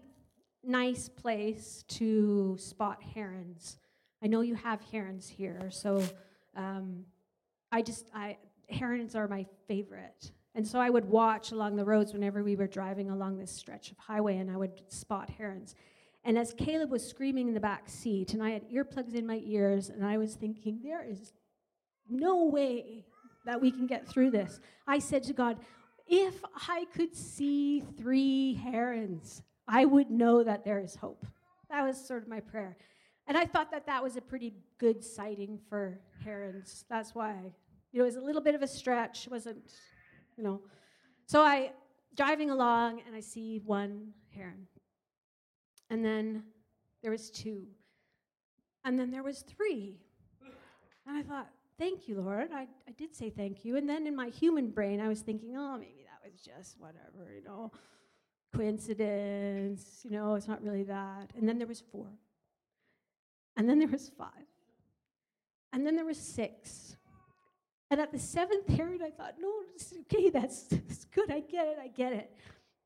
nice 0.65 1.09
place 1.09 1.85
to 1.89 2.57
spot 2.59 3.03
herons. 3.03 3.79
I 4.23 4.27
know 4.27 4.43
you 4.43 4.55
have 4.55 4.81
herons 4.91 5.29
here, 5.29 5.71
so 5.71 6.03
um, 6.57 7.05
I 7.73 7.83
just, 7.83 8.11
I, 8.15 8.37
herons 8.69 9.15
are 9.15 9.29
my 9.29 9.47
favorite. 9.67 10.33
And 10.55 10.67
so 10.67 10.81
I 10.81 10.91
would 10.91 11.05
watch 11.05 11.53
along 11.53 11.77
the 11.77 11.85
roads 11.85 12.13
whenever 12.13 12.43
we 12.43 12.57
were 12.57 12.67
driving 12.67 13.11
along 13.11 13.39
this 13.39 13.53
stretch 13.53 13.93
of 13.93 13.99
highway, 13.99 14.39
and 14.39 14.51
I 14.51 14.57
would 14.57 14.83
spot 14.89 15.31
herons. 15.31 15.75
And 16.25 16.37
as 16.37 16.53
Caleb 16.53 16.91
was 16.91 17.07
screaming 17.07 17.49
in 17.49 17.55
the 17.55 17.61
back 17.61 17.89
seat, 17.89 18.35
and 18.35 18.43
I 18.43 18.51
had 18.51 18.69
earplugs 18.71 19.15
in 19.15 19.27
my 19.27 19.41
ears, 19.45 19.89
and 19.89 20.05
I 20.05 20.19
was 20.19 20.35
thinking, 20.35 20.81
there 20.83 21.03
is 21.03 21.33
no 22.09 22.45
way 22.45 23.07
that 23.47 23.61
we 23.61 23.71
can 23.71 23.87
get 23.87 24.07
through 24.07 24.31
this. 24.31 24.61
I 24.87 24.99
said 24.99 25.23
to 25.25 25.33
God, 25.33 25.59
if 26.07 26.35
I 26.69 26.87
could 26.95 27.15
see 27.15 27.81
three 27.81 28.55
herons, 28.55 29.43
I 29.67 29.85
would 29.85 30.11
know 30.11 30.43
that 30.43 30.65
there 30.65 30.81
is 30.81 30.97
hope. 30.97 31.25
That 31.71 31.87
was 31.87 31.97
sort 31.97 32.23
of 32.23 32.29
my 32.29 32.41
prayer. 32.41 32.77
And 33.27 33.39
I 33.39 33.47
thought 33.47 33.71
that 33.71 33.87
that 33.87 34.03
was 34.03 34.17
a 34.17 34.21
pretty 34.21 34.53
good 34.79 35.05
sighting 35.05 35.59
for 35.69 36.01
herons. 36.25 36.85
That's 36.91 37.15
why, 37.15 37.37
you 37.93 37.99
know, 37.99 38.05
it 38.05 38.07
was 38.07 38.17
a 38.17 38.21
little 38.21 38.43
bit 38.43 38.57
of 38.57 38.63
a 38.63 38.67
stretch, 38.67 39.29
wasn't, 39.31 39.73
you 40.37 40.43
know. 40.43 40.61
So 41.27 41.41
I, 41.41 41.71
driving 42.17 42.51
along, 42.51 43.03
and 43.07 43.15
I 43.15 43.21
see 43.21 43.63
one 43.65 44.09
heron. 44.35 44.67
And 45.91 46.05
then 46.05 46.45
there 47.03 47.11
was 47.11 47.31
two. 47.31 47.67
And 48.85 48.99
then 48.99 49.11
there 49.11 49.23
was 49.23 49.43
three. 49.43 49.99
And 51.07 51.17
I 51.17 51.23
thought, 51.23 51.49
thank 51.79 52.09
you, 52.09 52.21
Lord. 52.21 52.51
I, 52.55 52.69
I 52.89 52.93
did 52.97 53.15
say 53.15 53.31
thank 53.31 53.65
you. 53.65 53.77
And 53.77 53.89
then 53.89 54.07
in 54.07 54.15
my 54.15 54.29
human 54.29 54.71
brain, 54.71 55.01
I 55.01 55.09
was 55.09 55.21
thinking, 55.21 55.57
oh, 55.57 55.77
maybe 55.77 56.05
that 56.05 56.31
was 56.31 56.41
just 56.41 56.79
whatever, 56.79 57.33
you 57.35 57.43
know, 57.43 57.73
coincidence, 58.55 60.01
you 60.05 60.11
know, 60.11 60.35
it's 60.35 60.49
not 60.49 60.63
really 60.63 60.85
that. 60.85 61.33
And 61.37 61.49
then 61.49 61.59
there 61.59 61.67
was 61.67 61.81
four. 61.81 62.07
And 63.57 63.69
then 63.69 63.79
there 63.79 63.89
was 63.89 64.11
five. 64.17 64.31
And 65.73 65.87
then 65.87 65.97
there 65.97 66.05
was 66.05 66.19
six. 66.19 66.97
And 67.91 68.01
at 68.01 68.13
the 68.13 68.19
seventh 68.19 68.69
heron, 68.69 69.03
I 69.03 69.11
thought, 69.11 69.35
no, 69.41 69.53
okay, 70.03 70.31
that's, 70.31 70.63
that's 70.71 71.05
good. 71.07 71.31
I 71.31 71.41
get 71.41 71.67
it. 71.67 71.79
I 71.83 71.89
get 71.89 72.13
it. 72.13 72.31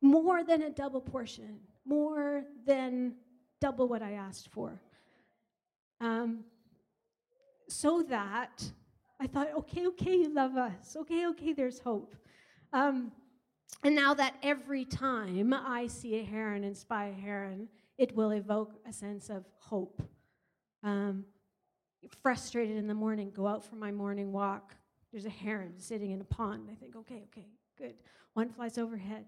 More 0.00 0.44
than 0.44 0.62
a 0.62 0.70
double 0.70 1.00
portion, 1.00 1.60
more 1.86 2.44
than 2.66 3.14
double 3.60 3.88
what 3.88 4.02
I 4.02 4.12
asked 4.12 4.48
for. 4.48 4.80
Um, 6.00 6.44
so 7.68 8.02
that 8.08 8.62
I 9.20 9.26
thought, 9.26 9.48
okay, 9.58 9.86
okay, 9.88 10.16
you 10.16 10.34
love 10.34 10.56
us. 10.56 10.96
Okay, 10.96 11.26
okay, 11.28 11.52
there's 11.52 11.78
hope. 11.78 12.14
Um, 12.72 13.12
and 13.82 13.94
now 13.94 14.14
that 14.14 14.34
every 14.42 14.84
time 14.84 15.52
I 15.54 15.86
see 15.86 16.16
a 16.16 16.24
heron 16.24 16.64
and 16.64 16.76
spy 16.76 17.06
a 17.06 17.12
heron, 17.12 17.68
it 17.98 18.14
will 18.16 18.32
evoke 18.32 18.74
a 18.88 18.92
sense 18.92 19.30
of 19.30 19.44
hope. 19.58 20.02
Um, 20.82 21.24
frustrated 22.22 22.76
in 22.76 22.86
the 22.86 22.94
morning, 22.94 23.30
go 23.34 23.46
out 23.46 23.64
for 23.64 23.76
my 23.76 23.90
morning 23.90 24.32
walk. 24.32 24.74
There's 25.12 25.26
a 25.26 25.30
heron 25.30 25.78
sitting 25.78 26.10
in 26.10 26.20
a 26.20 26.24
pond. 26.24 26.68
I 26.70 26.74
think, 26.74 26.96
okay, 26.96 27.22
okay, 27.30 27.46
good. 27.78 27.94
One 28.34 28.48
flies 28.48 28.78
overhead. 28.78 29.24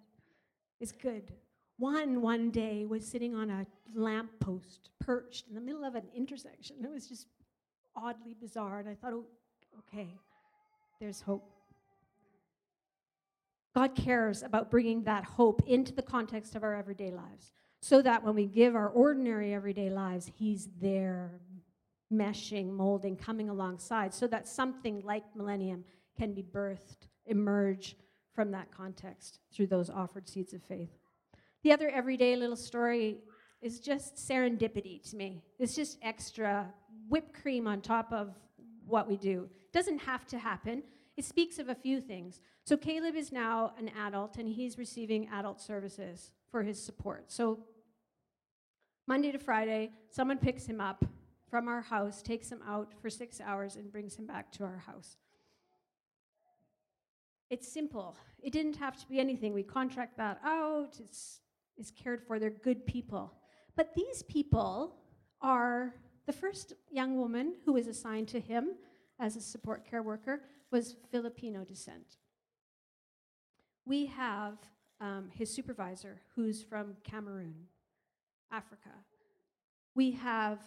It's 0.80 0.92
good. 0.92 1.32
One 1.78 2.22
one 2.22 2.50
day 2.50 2.84
was 2.86 3.06
sitting 3.06 3.34
on 3.34 3.50
a 3.50 3.66
lamppost, 3.94 4.90
perched 4.98 5.48
in 5.48 5.54
the 5.54 5.60
middle 5.60 5.84
of 5.84 5.94
an 5.94 6.04
intersection. 6.14 6.76
It 6.82 6.90
was 6.90 7.06
just 7.06 7.26
oddly 7.94 8.34
bizarre. 8.40 8.78
And 8.78 8.88
I 8.88 8.94
thought, 8.94 9.12
oh, 9.12 9.26
okay, 9.80 10.14
there's 11.00 11.20
hope. 11.20 11.50
God 13.74 13.94
cares 13.94 14.42
about 14.42 14.70
bringing 14.70 15.04
that 15.04 15.24
hope 15.24 15.62
into 15.66 15.92
the 15.92 16.02
context 16.02 16.54
of 16.54 16.62
our 16.62 16.74
everyday 16.74 17.10
lives 17.10 17.52
so 17.80 18.00
that 18.00 18.24
when 18.24 18.34
we 18.34 18.46
give 18.46 18.74
our 18.74 18.88
ordinary 18.88 19.52
everyday 19.52 19.90
lives, 19.90 20.30
He's 20.34 20.68
there, 20.80 21.40
meshing, 22.12 22.70
molding, 22.70 23.16
coming 23.16 23.50
alongside, 23.50 24.14
so 24.14 24.26
that 24.28 24.48
something 24.48 25.02
like 25.04 25.24
Millennium 25.34 25.84
can 26.18 26.32
be 26.32 26.42
birthed, 26.42 27.08
emerge 27.26 27.96
from 28.34 28.50
that 28.52 28.70
context 28.74 29.40
through 29.52 29.66
those 29.66 29.90
offered 29.90 30.26
seeds 30.26 30.54
of 30.54 30.62
faith. 30.62 30.90
The 31.66 31.72
other 31.72 31.88
everyday 31.88 32.36
little 32.36 32.54
story 32.54 33.18
is 33.60 33.80
just 33.80 34.14
serendipity 34.14 35.02
to 35.10 35.16
me. 35.16 35.42
It's 35.58 35.74
just 35.74 35.98
extra 36.00 36.72
whipped 37.08 37.42
cream 37.42 37.66
on 37.66 37.80
top 37.80 38.12
of 38.12 38.36
what 38.86 39.08
we 39.08 39.16
do. 39.16 39.48
It 39.64 39.72
doesn't 39.72 39.98
have 39.98 40.28
to 40.28 40.38
happen. 40.38 40.84
It 41.16 41.24
speaks 41.24 41.58
of 41.58 41.68
a 41.68 41.74
few 41.74 42.00
things. 42.00 42.40
So 42.62 42.76
Caleb 42.76 43.16
is 43.16 43.32
now 43.32 43.72
an 43.80 43.90
adult 43.98 44.36
and 44.36 44.48
he's 44.48 44.78
receiving 44.78 45.28
adult 45.32 45.60
services 45.60 46.30
for 46.52 46.62
his 46.62 46.80
support. 46.80 47.32
So 47.32 47.58
Monday 49.08 49.32
to 49.32 49.38
Friday, 49.40 49.90
someone 50.12 50.38
picks 50.38 50.66
him 50.66 50.80
up 50.80 51.04
from 51.50 51.66
our 51.66 51.80
house, 51.80 52.22
takes 52.22 52.48
him 52.48 52.60
out 52.64 52.92
for 53.02 53.10
six 53.10 53.40
hours, 53.40 53.74
and 53.74 53.90
brings 53.90 54.14
him 54.14 54.26
back 54.28 54.52
to 54.52 54.62
our 54.62 54.84
house. 54.86 55.16
It's 57.50 57.66
simple. 57.66 58.16
It 58.40 58.52
didn't 58.52 58.76
have 58.76 58.96
to 59.00 59.08
be 59.08 59.18
anything. 59.18 59.52
We 59.52 59.64
contract 59.64 60.16
that 60.18 60.38
out. 60.44 61.00
It's, 61.00 61.40
it's 61.78 61.90
cared 61.90 62.22
for. 62.22 62.38
They're 62.38 62.50
good 62.50 62.86
people. 62.86 63.32
But 63.76 63.94
these 63.94 64.22
people 64.22 64.96
are 65.40 65.94
the 66.26 66.32
first 66.32 66.72
young 66.90 67.16
woman 67.16 67.54
who 67.64 67.74
was 67.74 67.86
assigned 67.86 68.28
to 68.28 68.40
him 68.40 68.70
as 69.18 69.36
a 69.36 69.40
support 69.40 69.88
care 69.88 70.02
worker 70.02 70.42
was 70.70 70.96
Filipino 71.10 71.64
descent. 71.64 72.16
We 73.84 74.06
have 74.06 74.58
um, 75.00 75.28
his 75.32 75.52
supervisor 75.52 76.20
who's 76.34 76.62
from 76.62 76.96
Cameroon, 77.04 77.54
Africa. 78.50 78.90
We 79.94 80.10
have 80.12 80.58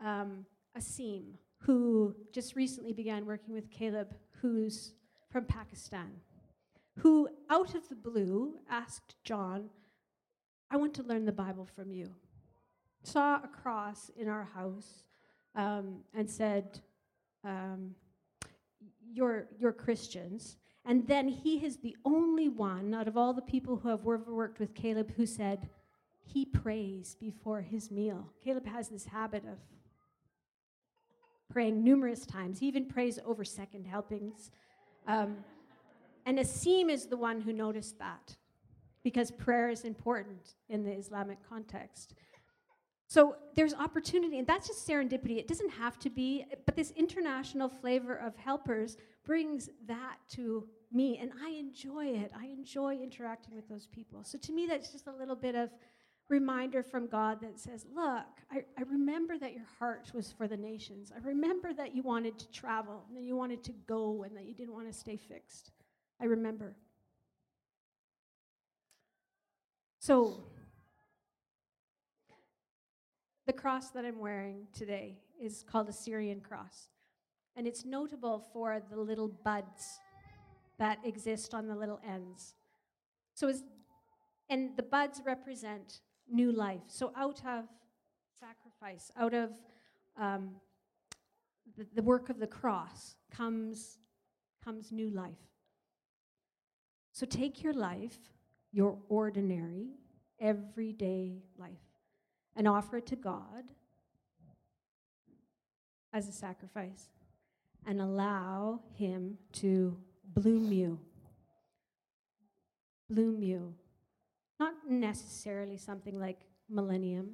um, 0.00 0.46
Asim, 0.78 1.34
who 1.58 2.14
just 2.32 2.54
recently 2.54 2.92
began 2.92 3.26
working 3.26 3.54
with 3.54 3.70
Caleb, 3.70 4.14
who's 4.40 4.92
from 5.30 5.44
Pakistan, 5.44 6.10
who 6.98 7.28
out 7.50 7.74
of 7.74 7.88
the 7.88 7.96
blue 7.96 8.54
asked 8.70 9.16
John, 9.24 9.68
I 10.70 10.76
want 10.76 10.94
to 10.94 11.02
learn 11.02 11.24
the 11.24 11.32
Bible 11.32 11.66
from 11.74 11.90
you. 11.90 12.08
Saw 13.02 13.36
a 13.36 13.48
cross 13.48 14.10
in 14.16 14.28
our 14.28 14.44
house 14.54 15.02
um, 15.54 16.00
and 16.14 16.28
said, 16.28 16.80
um, 17.44 17.94
you're, 19.12 19.46
you're 19.58 19.72
Christians. 19.72 20.56
And 20.84 21.06
then 21.06 21.28
he 21.28 21.64
is 21.64 21.78
the 21.78 21.96
only 22.04 22.48
one 22.48 22.92
out 22.94 23.08
of 23.08 23.16
all 23.16 23.32
the 23.32 23.42
people 23.42 23.76
who 23.76 23.88
have 23.88 24.00
ever 24.00 24.34
worked 24.34 24.58
with 24.58 24.74
Caleb 24.74 25.12
who 25.16 25.26
said, 25.26 25.68
he 26.24 26.44
prays 26.44 27.16
before 27.18 27.62
his 27.62 27.90
meal. 27.90 28.28
Caleb 28.44 28.66
has 28.66 28.88
this 28.88 29.06
habit 29.06 29.44
of 29.44 29.58
praying 31.50 31.82
numerous 31.82 32.26
times. 32.26 32.58
He 32.58 32.66
even 32.66 32.84
prays 32.84 33.18
over 33.24 33.44
second 33.44 33.86
helpings. 33.86 34.50
Um, 35.06 35.38
and 36.26 36.38
Asim 36.38 36.90
is 36.90 37.06
the 37.06 37.16
one 37.16 37.40
who 37.40 37.54
noticed 37.54 37.98
that 37.98 38.36
because 39.02 39.30
prayer 39.30 39.70
is 39.70 39.84
important 39.84 40.54
in 40.68 40.84
the 40.84 40.92
Islamic 40.92 41.38
context. 41.48 42.14
So 43.08 43.36
there's 43.56 43.72
opportunity, 43.72 44.38
and 44.38 44.46
that's 44.46 44.68
just 44.68 44.86
serendipity. 44.86 45.38
It 45.38 45.48
doesn't 45.48 45.70
have 45.70 45.98
to 46.00 46.10
be, 46.10 46.44
but 46.66 46.76
this 46.76 46.90
international 46.90 47.70
flavor 47.70 48.14
of 48.14 48.36
helpers 48.36 48.98
brings 49.24 49.70
that 49.86 50.16
to 50.32 50.68
me, 50.92 51.16
and 51.16 51.30
I 51.42 51.50
enjoy 51.50 52.06
it. 52.06 52.30
I 52.38 52.46
enjoy 52.46 52.96
interacting 52.96 53.54
with 53.54 53.66
those 53.66 53.86
people. 53.86 54.24
So 54.24 54.36
to 54.38 54.52
me, 54.52 54.66
that's 54.66 54.92
just 54.92 55.06
a 55.06 55.12
little 55.12 55.36
bit 55.36 55.54
of 55.54 55.70
reminder 56.28 56.82
from 56.82 57.06
God 57.06 57.40
that 57.40 57.58
says, 57.58 57.86
Look, 57.94 58.26
I, 58.50 58.64
I 58.76 58.82
remember 58.82 59.38
that 59.38 59.54
your 59.54 59.66
heart 59.78 60.10
was 60.12 60.30
for 60.30 60.46
the 60.46 60.56
nations. 60.56 61.10
I 61.14 61.26
remember 61.26 61.72
that 61.72 61.94
you 61.94 62.02
wanted 62.02 62.38
to 62.38 62.50
travel, 62.50 63.04
and 63.08 63.16
that 63.16 63.22
you 63.22 63.36
wanted 63.36 63.64
to 63.64 63.72
go, 63.86 64.24
and 64.24 64.36
that 64.36 64.44
you 64.44 64.54
didn't 64.54 64.74
want 64.74 64.86
to 64.86 64.92
stay 64.92 65.16
fixed. 65.16 65.72
I 66.20 66.26
remember. 66.26 66.76
So, 70.08 70.40
the 73.46 73.52
cross 73.52 73.90
that 73.90 74.06
I'm 74.06 74.18
wearing 74.18 74.66
today 74.72 75.18
is 75.38 75.62
called 75.70 75.90
a 75.90 75.92
Syrian 75.92 76.40
cross. 76.40 76.88
And 77.56 77.66
it's 77.66 77.84
notable 77.84 78.42
for 78.50 78.80
the 78.90 78.98
little 78.98 79.28
buds 79.28 80.00
that 80.78 80.98
exist 81.04 81.52
on 81.52 81.66
the 81.66 81.74
little 81.74 82.00
ends. 82.08 82.54
So, 83.34 83.52
and 84.48 84.74
the 84.78 84.82
buds 84.82 85.20
represent 85.26 86.00
new 86.26 86.52
life. 86.52 86.84
So, 86.86 87.12
out 87.14 87.42
of 87.46 87.66
sacrifice, 88.40 89.10
out 89.14 89.34
of 89.34 89.50
um, 90.16 90.52
the, 91.76 91.86
the 91.96 92.02
work 92.02 92.30
of 92.30 92.38
the 92.40 92.46
cross, 92.46 93.14
comes, 93.30 93.98
comes 94.64 94.90
new 94.90 95.10
life. 95.10 95.50
So, 97.12 97.26
take 97.26 97.62
your 97.62 97.74
life, 97.74 98.16
your 98.72 98.98
ordinary, 99.08 99.88
everyday 100.40 101.42
life, 101.58 101.70
and 102.56 102.68
offer 102.68 102.98
it 102.98 103.06
to 103.06 103.16
God 103.16 103.64
as 106.12 106.28
a 106.28 106.32
sacrifice. 106.32 107.08
and 107.86 108.00
allow 108.02 108.80
Him 108.94 109.38
to 109.52 109.96
bloom 110.34 110.72
you. 110.72 110.98
Bloom 113.08 113.42
you. 113.42 113.74
Not 114.60 114.74
necessarily 114.86 115.78
something 115.78 116.18
like 116.18 116.40
millennium, 116.68 117.30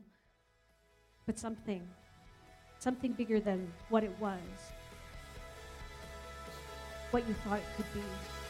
but 1.26 1.38
something. 1.38 1.82
Something 2.78 3.12
bigger 3.12 3.40
than 3.40 3.72
what 3.88 4.04
it 4.04 4.14
was, 4.20 4.38
what 7.10 7.26
you 7.26 7.34
thought 7.34 7.58
it 7.58 7.64
could 7.76 7.92
be. 7.94 8.43